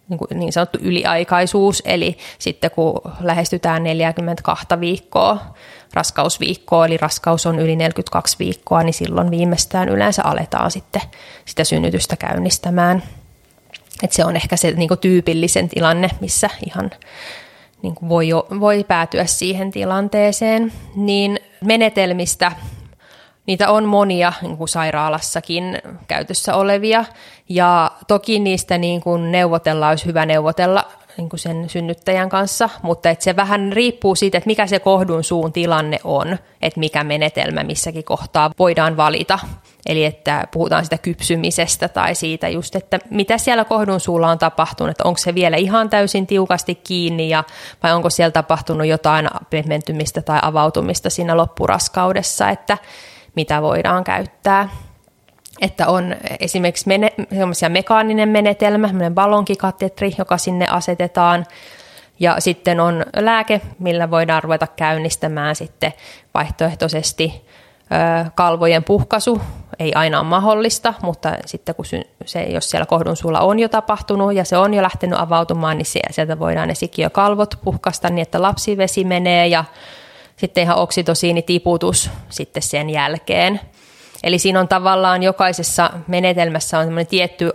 [0.09, 5.55] niin, kuin niin sanottu yliaikaisuus, eli sitten kun lähestytään 42 viikkoa,
[5.93, 11.01] raskausviikkoa, eli raskaus on yli 42 viikkoa, niin silloin viimeistään yleensä aletaan sitten
[11.45, 13.03] sitä synnytystä käynnistämään.
[14.03, 16.91] Et se on ehkä se niin kuin tyypillisen tilanne, missä ihan
[17.85, 22.51] niin kuin voi, jo, voi päätyä siihen tilanteeseen, niin menetelmistä
[23.45, 27.05] Niitä on monia niin kuin sairaalassakin käytössä olevia.
[27.49, 30.85] Ja toki niistä niin kuin neuvotellaan, olisi hyvä neuvotella
[31.17, 35.23] niin kuin sen synnyttäjän kanssa, mutta että se vähän riippuu siitä, että mikä se kohdun
[35.23, 39.39] suun tilanne on, että mikä menetelmä missäkin kohtaa voidaan valita.
[39.85, 44.91] Eli että puhutaan sitä kypsymisestä tai siitä just, että mitä siellä kohdun suulla on tapahtunut,
[44.91, 47.43] että onko se vielä ihan täysin tiukasti kiinni ja,
[47.83, 52.77] vai onko siellä tapahtunut jotain pehmentymistä tai avautumista siinä loppuraskaudessa, että
[53.35, 54.69] mitä voidaan käyttää.
[55.61, 57.11] Että on esimerkiksi mene,
[57.69, 61.45] mekaaninen menetelmä, ballonkikatetri, joka sinne asetetaan,
[62.19, 65.93] ja sitten on lääke, millä voidaan ruveta käynnistämään sitten
[66.33, 67.45] vaihtoehtoisesti
[68.35, 69.41] kalvojen puhkaisu
[69.79, 71.85] ei aina ole mahdollista, mutta sitten kun
[72.25, 75.85] se, jos siellä kohdun sulla on jo tapahtunut ja se on jo lähtenyt avautumaan, niin
[76.11, 79.65] sieltä voidaan ne sikiökalvot puhkasta niin, että lapsivesi menee ja
[80.35, 83.59] sitten ihan oksitosiinitiputus sitten sen jälkeen.
[84.25, 87.51] Eli siinä on tavallaan jokaisessa menetelmässä on tietty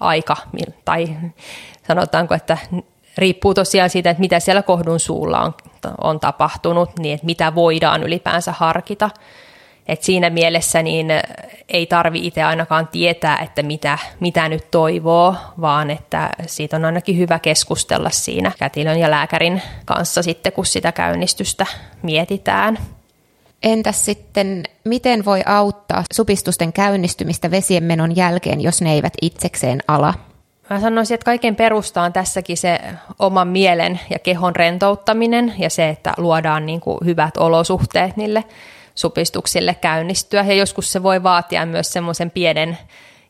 [0.00, 0.36] aika,
[0.84, 1.16] tai
[1.88, 2.58] sanotaanko, että
[3.18, 5.54] riippuu tosiaan siitä, että mitä siellä kohdun suulla on,
[6.00, 9.10] on tapahtunut, niin että mitä voidaan ylipäänsä harkita.
[9.88, 11.08] Et siinä mielessä niin
[11.68, 17.18] ei tarvi itse ainakaan tietää, että mitä, mitä nyt toivoo, vaan että siitä on ainakin
[17.18, 21.66] hyvä keskustella siinä kätilön ja lääkärin kanssa sitten, kun sitä käynnistystä
[22.02, 22.78] mietitään.
[23.62, 30.14] Entäs sitten, miten voi auttaa supistusten käynnistymistä vesien menon jälkeen, jos ne eivät itsekseen ala?
[30.70, 32.80] Mä sanoisin, että kaiken perusta on tässäkin se
[33.18, 38.44] oman mielen ja kehon rentouttaminen ja se, että luodaan niin kuin hyvät olosuhteet niille
[38.94, 40.44] supistuksille käynnistyä.
[40.44, 42.78] Ja joskus se voi vaatia myös semmoisen pienen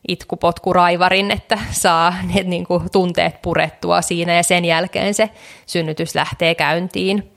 [0.07, 5.29] itkupotkuraivarin, että saa ne niin kuin tunteet purettua siinä ja sen jälkeen se
[5.65, 7.31] synnytys lähtee käyntiin.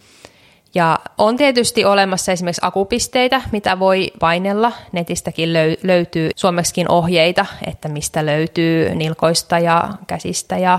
[1.21, 4.73] On tietysti olemassa esimerkiksi akupisteitä, mitä voi painella.
[4.93, 10.79] Netistäkin löy- löytyy suomeksikin ohjeita, että mistä löytyy nilkoista ja käsistä ja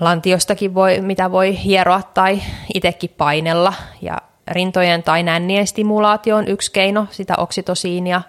[0.00, 2.42] lantiostakin, voi, mitä voi hieroa tai
[2.74, 3.72] itsekin painella.
[4.02, 4.18] Ja
[4.48, 8.22] rintojen tai nännien stimulaatio on yksi keino sitä oksitosiinia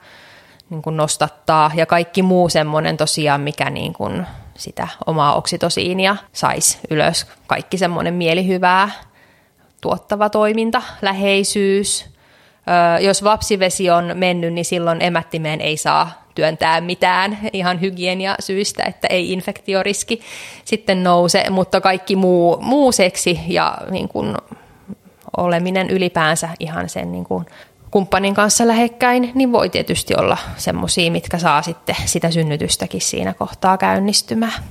[0.69, 1.71] niin kuin nostattaa.
[1.75, 7.27] Ja kaikki muu semmoinen tosiaan, mikä niin kuin sitä omaa oksitosiinia saisi ylös.
[7.47, 8.89] Kaikki semmoinen mielihyvää
[9.83, 12.05] tuottava toiminta, läheisyys.
[13.01, 19.07] Jos lapsivesi on mennyt, niin silloin emättimeen ei saa työntää mitään ihan hygienia syistä, että
[19.07, 20.21] ei infektioriski
[20.65, 24.35] sitten nouse, mutta kaikki muu, muu seksi ja niin kuin
[25.37, 27.45] oleminen ylipäänsä ihan sen niin kuin
[27.91, 33.77] kumppanin kanssa lähekkäin, niin voi tietysti olla semmoisia, mitkä saa sitten sitä synnytystäkin siinä kohtaa
[33.77, 34.63] käynnistymään.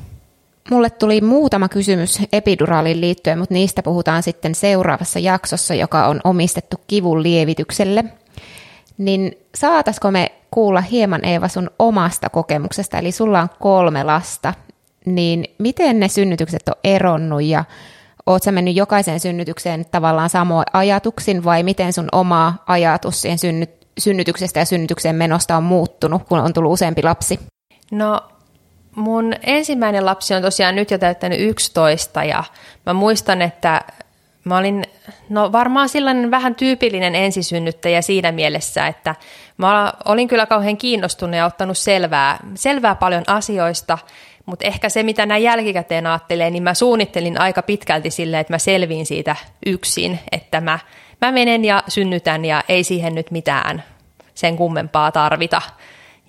[0.70, 6.76] Mulle tuli muutama kysymys epiduraaliin liittyen, mutta niistä puhutaan sitten seuraavassa jaksossa, joka on omistettu
[6.86, 8.04] kivun lievitykselle.
[8.98, 14.54] Niin saataisiko me kuulla hieman Eeva sun omasta kokemuksesta, eli sulla on kolme lasta,
[15.06, 17.64] niin miten ne synnytykset on eronnut ja
[18.26, 23.70] oot sä mennyt jokaiseen synnytykseen tavallaan samoin ajatuksin vai miten sun oma ajatus siihen synnyt,
[23.98, 27.40] synnytyksestä ja synnytykseen menosta on muuttunut, kun on tullut useampi lapsi?
[27.90, 28.20] No
[28.96, 32.44] mun ensimmäinen lapsi on tosiaan nyt jo täyttänyt 11 ja
[32.86, 33.80] mä muistan, että
[34.44, 34.84] mä olin
[35.28, 39.14] no varmaan sellainen vähän tyypillinen ensisynnyttäjä siinä mielessä, että
[39.56, 43.98] mä olin kyllä kauhean kiinnostunut ja ottanut selvää, selvää paljon asioista,
[44.46, 48.58] mutta ehkä se, mitä näin jälkikäteen ajattelee, niin mä suunnittelin aika pitkälti sille, että mä
[48.58, 49.36] selviin siitä
[49.66, 50.78] yksin, että mä,
[51.20, 53.84] mä menen ja synnytän ja ei siihen nyt mitään
[54.34, 55.62] sen kummempaa tarvita.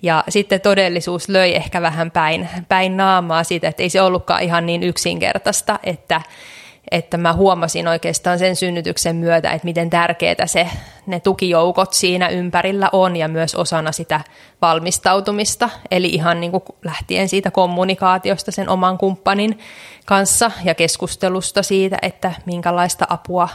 [0.04, 4.66] Ja sitten todellisuus löi ehkä vähän päin, päin naamaa siitä, että ei se ollutkaan ihan
[4.66, 6.20] niin yksinkertaista, että,
[6.90, 10.68] että mä huomasin oikeastaan sen synnytyksen myötä, että miten tärkeää se,
[11.06, 14.20] ne tukijoukot siinä ympärillä on ja myös osana sitä
[14.62, 15.70] valmistautumista.
[15.90, 19.58] Eli ihan niin kuin lähtien siitä kommunikaatiosta sen oman kumppanin
[20.06, 23.48] kanssa ja keskustelusta siitä, että minkälaista apua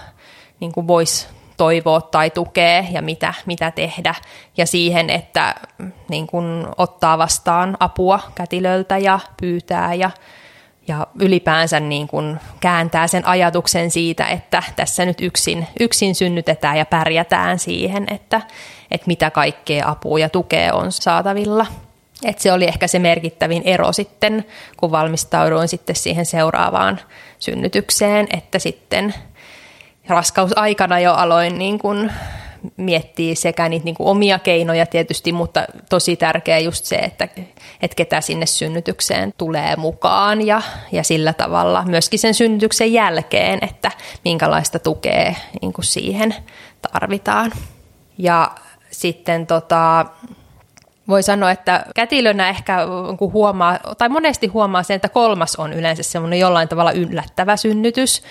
[0.60, 1.28] niin kuin voisi
[1.60, 4.16] toivoa tai tukea ja mitä, mitä tehdä.
[4.58, 5.56] Ja siihen, että
[6.10, 10.12] niin kun ottaa vastaan apua kätilöltä ja pyytää ja,
[10.88, 16.86] ja ylipäänsä niin kun kääntää sen ajatuksen siitä, että tässä nyt yksin, yksin synnytetään ja
[16.86, 18.42] pärjätään siihen, että,
[18.92, 21.66] että mitä kaikkea apua ja tukea on saatavilla.
[22.26, 24.46] Et se oli ehkä se merkittävin ero sitten,
[24.78, 27.00] kun valmistauduin sitten siihen seuraavaan
[27.40, 29.14] synnytykseen, että sitten–
[30.10, 32.12] raskausaikana jo aloin niin kuin
[32.78, 37.28] miettiä sekä niitä niin kuin omia keinoja tietysti, mutta tosi tärkeä just se, että,
[37.82, 43.92] että ketä sinne synnytykseen tulee mukaan ja, ja sillä tavalla myöskin sen synnytyksen jälkeen, että
[44.26, 46.36] minkälaista tukea niin kuin siihen
[46.92, 47.52] tarvitaan.
[48.18, 48.52] Ja
[48.92, 50.06] sitten tota,
[51.08, 52.78] voi sanoa, että kätilönä ehkä
[53.18, 58.24] kun huomaa, tai monesti huomaa sen, että kolmas on yleensä semmoinen jollain tavalla yllättävä synnytys,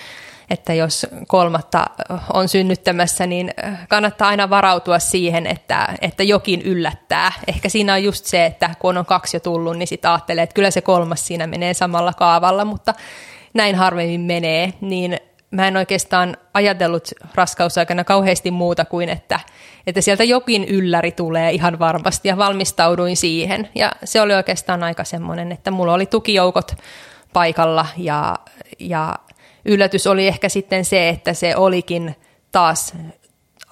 [0.50, 1.86] että jos kolmatta
[2.34, 3.54] on synnyttämässä, niin
[3.88, 7.32] kannattaa aina varautua siihen, että, että jokin yllättää.
[7.46, 10.54] Ehkä siinä on just se, että kun on kaksi jo tullut, niin sitten ajattelee, että
[10.54, 12.94] kyllä se kolmas siinä menee samalla kaavalla, mutta
[13.54, 15.18] näin harvemmin menee, niin
[15.50, 19.40] mä en oikeastaan ajatellut raskausaikana kauheasti muuta kuin, että,
[19.86, 23.68] että sieltä jokin ylläri tulee ihan varmasti ja valmistauduin siihen.
[23.74, 26.72] Ja se oli oikeastaan aika semmoinen, että mulla oli tukijoukot
[27.32, 28.36] paikalla ja,
[28.78, 29.14] ja
[29.64, 32.16] yllätys oli ehkä sitten se, että se olikin
[32.52, 32.94] taas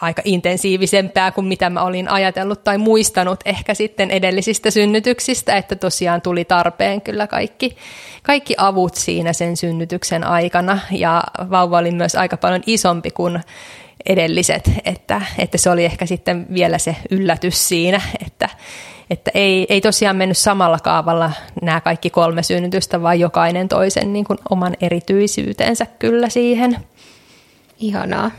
[0.01, 6.23] aika intensiivisempää kuin mitä mä olin ajatellut tai muistanut ehkä sitten edellisistä synnytyksistä, että tosiaan
[6.23, 7.77] tuli tarpeen kyllä kaikki,
[8.23, 10.79] kaikki avut siinä sen synnytyksen aikana.
[10.91, 13.41] Ja vauva oli myös aika paljon isompi kuin
[14.07, 18.49] edelliset, että, että se oli ehkä sitten vielä se yllätys siinä, että,
[19.11, 21.33] että ei, ei tosiaan mennyt samalla kaavalla
[21.63, 26.77] nämä kaikki kolme synnytystä, vaan jokainen toisen niin kuin oman erityisyytensä kyllä siihen.
[27.79, 28.31] Ihanaa.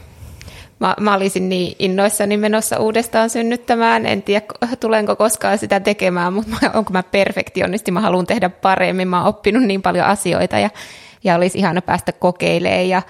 [0.80, 4.06] Mä, mä olisin niin innoissani menossa uudestaan synnyttämään.
[4.06, 4.46] En tiedä,
[4.80, 7.92] tulenko koskaan sitä tekemään, mutta onko mä perfektionisti.
[7.92, 9.08] Mä haluan tehdä paremmin.
[9.08, 10.70] Mä oon oppinut niin paljon asioita ja,
[11.24, 13.02] ja olisi ihana päästä kokeilemaan ja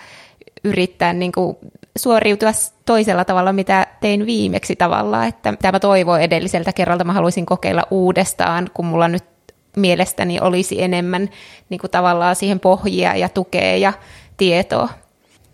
[0.63, 1.57] yrittää niin kuin
[1.97, 2.51] suoriutua
[2.85, 5.27] toisella tavalla, mitä tein viimeksi tavallaan.
[5.27, 5.79] Että mitä mä
[6.19, 9.23] edelliseltä kerralta, mä haluaisin kokeilla uudestaan, kun mulla nyt
[9.75, 11.29] mielestäni olisi enemmän
[11.69, 13.93] niin kuin tavallaan siihen pohjia ja tukea ja
[14.37, 14.89] tietoa.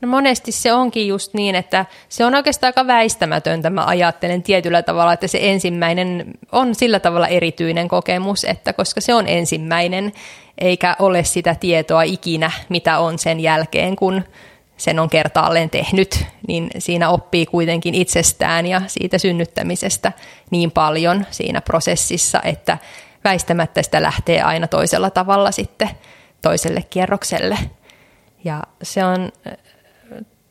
[0.02, 4.82] No monesti se onkin just niin, että se on oikeastaan aika väistämätöntä, mä ajattelen tietyllä
[4.82, 10.12] tavalla, että se ensimmäinen on sillä tavalla erityinen kokemus, että koska se on ensimmäinen,
[10.58, 14.24] eikä ole sitä tietoa ikinä, mitä on sen jälkeen, kun
[14.78, 20.12] sen on kertaalleen tehnyt, niin siinä oppii kuitenkin itsestään ja siitä synnyttämisestä
[20.52, 22.78] niin paljon siinä prosessissa, että
[23.24, 25.90] väistämättä sitä lähtee aina toisella tavalla sitten
[26.42, 27.58] toiselle kierrokselle.
[28.44, 29.32] Ja se on,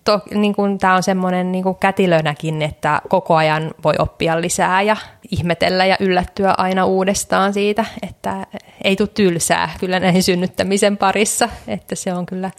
[0.05, 4.83] to, niin kuin, tämä on semmoinen niin kuin kätilönäkin, että koko ajan voi oppia lisää
[4.83, 4.97] ja
[5.31, 8.47] ihmetellä ja yllättyä aina uudestaan siitä, että
[8.85, 12.51] ei tule tylsää kyllä näihin synnyttämisen parissa, että se on kyllä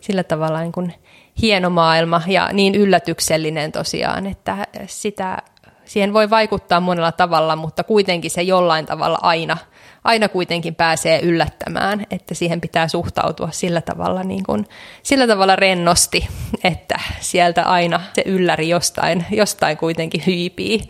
[0.00, 0.94] sillä tavalla niin kuin
[1.40, 5.38] hieno maailma ja niin yllätyksellinen tosiaan, että sitä,
[5.84, 9.56] siihen voi vaikuttaa monella tavalla, mutta kuitenkin se jollain tavalla aina,
[10.04, 14.66] aina kuitenkin pääsee yllättämään, että siihen pitää suhtautua sillä tavalla, niin kuin,
[15.02, 16.28] sillä tavalla rennosti,
[16.64, 20.80] että sieltä aina se ylläri jostain, jostain kuitenkin hyypii.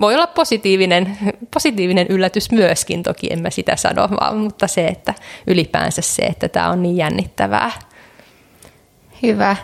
[0.00, 1.18] Voi olla positiivinen,
[1.54, 5.14] positiivinen yllätys myöskin, toki en mä sitä sano, vaan, mutta se, että
[5.46, 7.70] ylipäänsä se, että tämä on niin jännittävää.
[9.26, 9.56] Hyvä.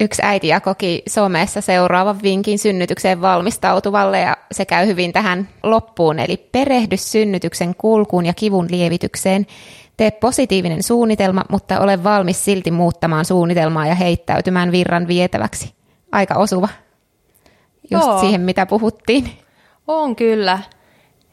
[0.00, 6.18] Yksi äiti koki somessa seuraavan vinkin synnytykseen valmistautuvalle ja se käy hyvin tähän loppuun.
[6.18, 9.46] Eli perehdy synnytyksen kulkuun ja kivun lievitykseen.
[9.96, 15.74] Tee positiivinen suunnitelma, mutta ole valmis silti muuttamaan suunnitelmaa ja heittäytymään virran vietäväksi.
[16.12, 16.68] Aika osuva.
[17.90, 18.20] Just Joo.
[18.20, 19.30] siihen, mitä puhuttiin.
[19.86, 20.58] On kyllä.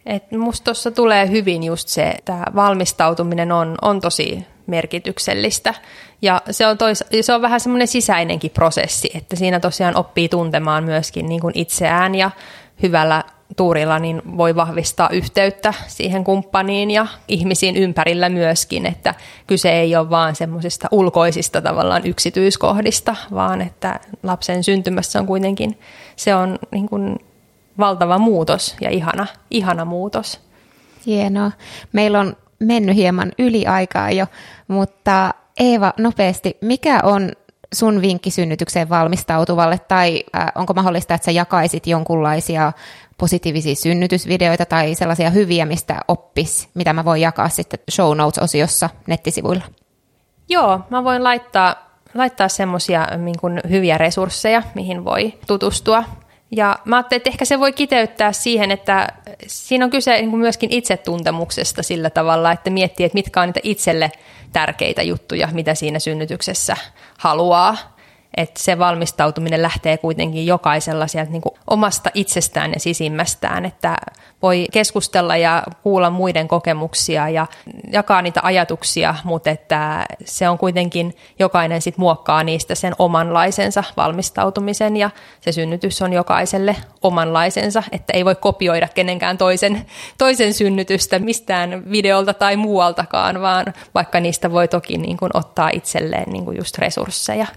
[0.06, 5.74] Et musta tuossa tulee hyvin just se, että valmistautuminen on, on tosi merkityksellistä.
[6.22, 10.84] Ja se on, tois, se on vähän semmoinen sisäinenkin prosessi, että siinä tosiaan oppii tuntemaan
[10.84, 12.32] myöskin niin kuin itseään ja
[12.84, 13.24] hyvällä
[13.58, 19.16] tuurilla niin voi vahvistaa yhteyttä siihen kumppaniin ja ihmisiin ympärillä myöskin, että
[19.48, 25.80] kyse ei ole vaan semmoisista ulkoisista tavallaan yksityiskohdista, vaan että lapsen syntymässä on kuitenkin,
[26.16, 27.20] se on niin kuin
[27.78, 30.40] valtava muutos ja ihana, ihana muutos.
[31.06, 31.52] Hienoa.
[31.94, 34.26] Meillä on mennyt hieman yli aikaa jo,
[34.68, 37.32] mutta Eeva, nopeasti, mikä on
[37.74, 42.72] sun vinkki synnytykseen valmistautuvalle, tai äh, onko mahdollista, että sä jakaisit jonkunlaisia
[43.18, 49.64] positiivisia synnytysvideoita tai sellaisia hyviä, mistä oppis, mitä mä voin jakaa sitten show notes-osiossa nettisivuilla?
[50.50, 51.76] Joo, mä voin laittaa,
[52.14, 56.04] laittaa semmoisia niin hyviä resursseja, mihin voi tutustua
[56.52, 59.08] ja mä ajattelin, että ehkä se voi kiteyttää siihen, että
[59.48, 64.12] siinä on kyse niin myöskin itsetuntemuksesta sillä tavalla, että miettii, että mitkä on niitä itselle
[64.54, 66.78] tärkeitä juttuja, mitä siinä synnytyksessä
[67.18, 67.78] haluaa
[68.38, 73.98] että se valmistautuminen lähtee kuitenkin jokaisella sieltä niin kuin omasta itsestään ja sisimmästään, että
[74.42, 77.48] voi keskustella ja kuulla muiden kokemuksia ja
[77.92, 84.98] jakaa niitä ajatuksia, mutta että se on kuitenkin, jokainen sit muokkaa niistä sen omanlaisensa valmistautumisen
[84.98, 85.10] ja
[85.42, 89.86] se synnytys on jokaiselle omanlaisensa, että ei voi kopioida kenenkään toisen,
[90.18, 93.66] toisen synnytystä mistään videolta tai muualtakaan, vaan
[93.96, 97.48] vaikka niistä voi toki niin kuin ottaa itselleen niin kuin just resursseja.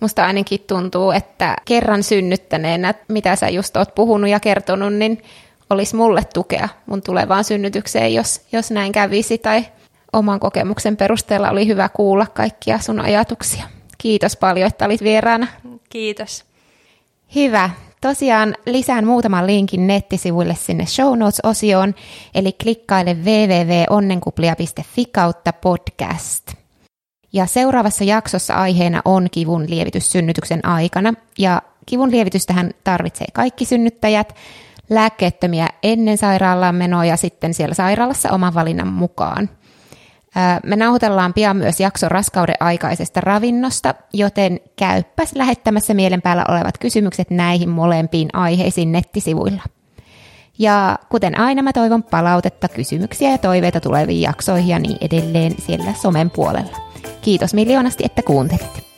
[0.00, 5.22] Musta ainakin tuntuu, että kerran synnyttäneenä, mitä sä just oot puhunut ja kertonut, niin
[5.70, 9.38] olisi mulle tukea mun tulevaan synnytykseen, jos, jos näin kävisi.
[9.38, 9.64] Tai
[10.12, 13.64] oman kokemuksen perusteella oli hyvä kuulla kaikkia sun ajatuksia.
[13.98, 15.46] Kiitos paljon, että olit vieraana.
[15.88, 16.44] Kiitos.
[17.34, 17.70] Hyvä.
[18.00, 21.94] Tosiaan lisään muutaman linkin nettisivuille sinne show notes-osioon,
[22.34, 26.59] eli klikkaile www.onnenkuplia.fi kautta podcast.
[27.32, 31.14] Ja seuraavassa jaksossa aiheena on kivun lievitys synnytyksen aikana.
[31.38, 34.34] Ja kivun lievitystähän tarvitsee kaikki synnyttäjät,
[34.90, 39.48] lääkkeettömiä ennen sairaalaan menoa ja sitten siellä sairaalassa oman valinnan mukaan.
[40.64, 47.30] Me nauhoitellaan pian myös jakso raskauden aikaisesta ravinnosta, joten käyppäs lähettämässä mielen päällä olevat kysymykset
[47.30, 49.62] näihin molempiin aiheisiin nettisivuilla.
[50.58, 55.94] Ja kuten aina mä toivon palautetta, kysymyksiä ja toiveita tuleviin jaksoihin ja niin edelleen siellä
[56.02, 56.89] somen puolella.
[57.22, 58.89] Kiitos miljoonasti, että kuuntelit.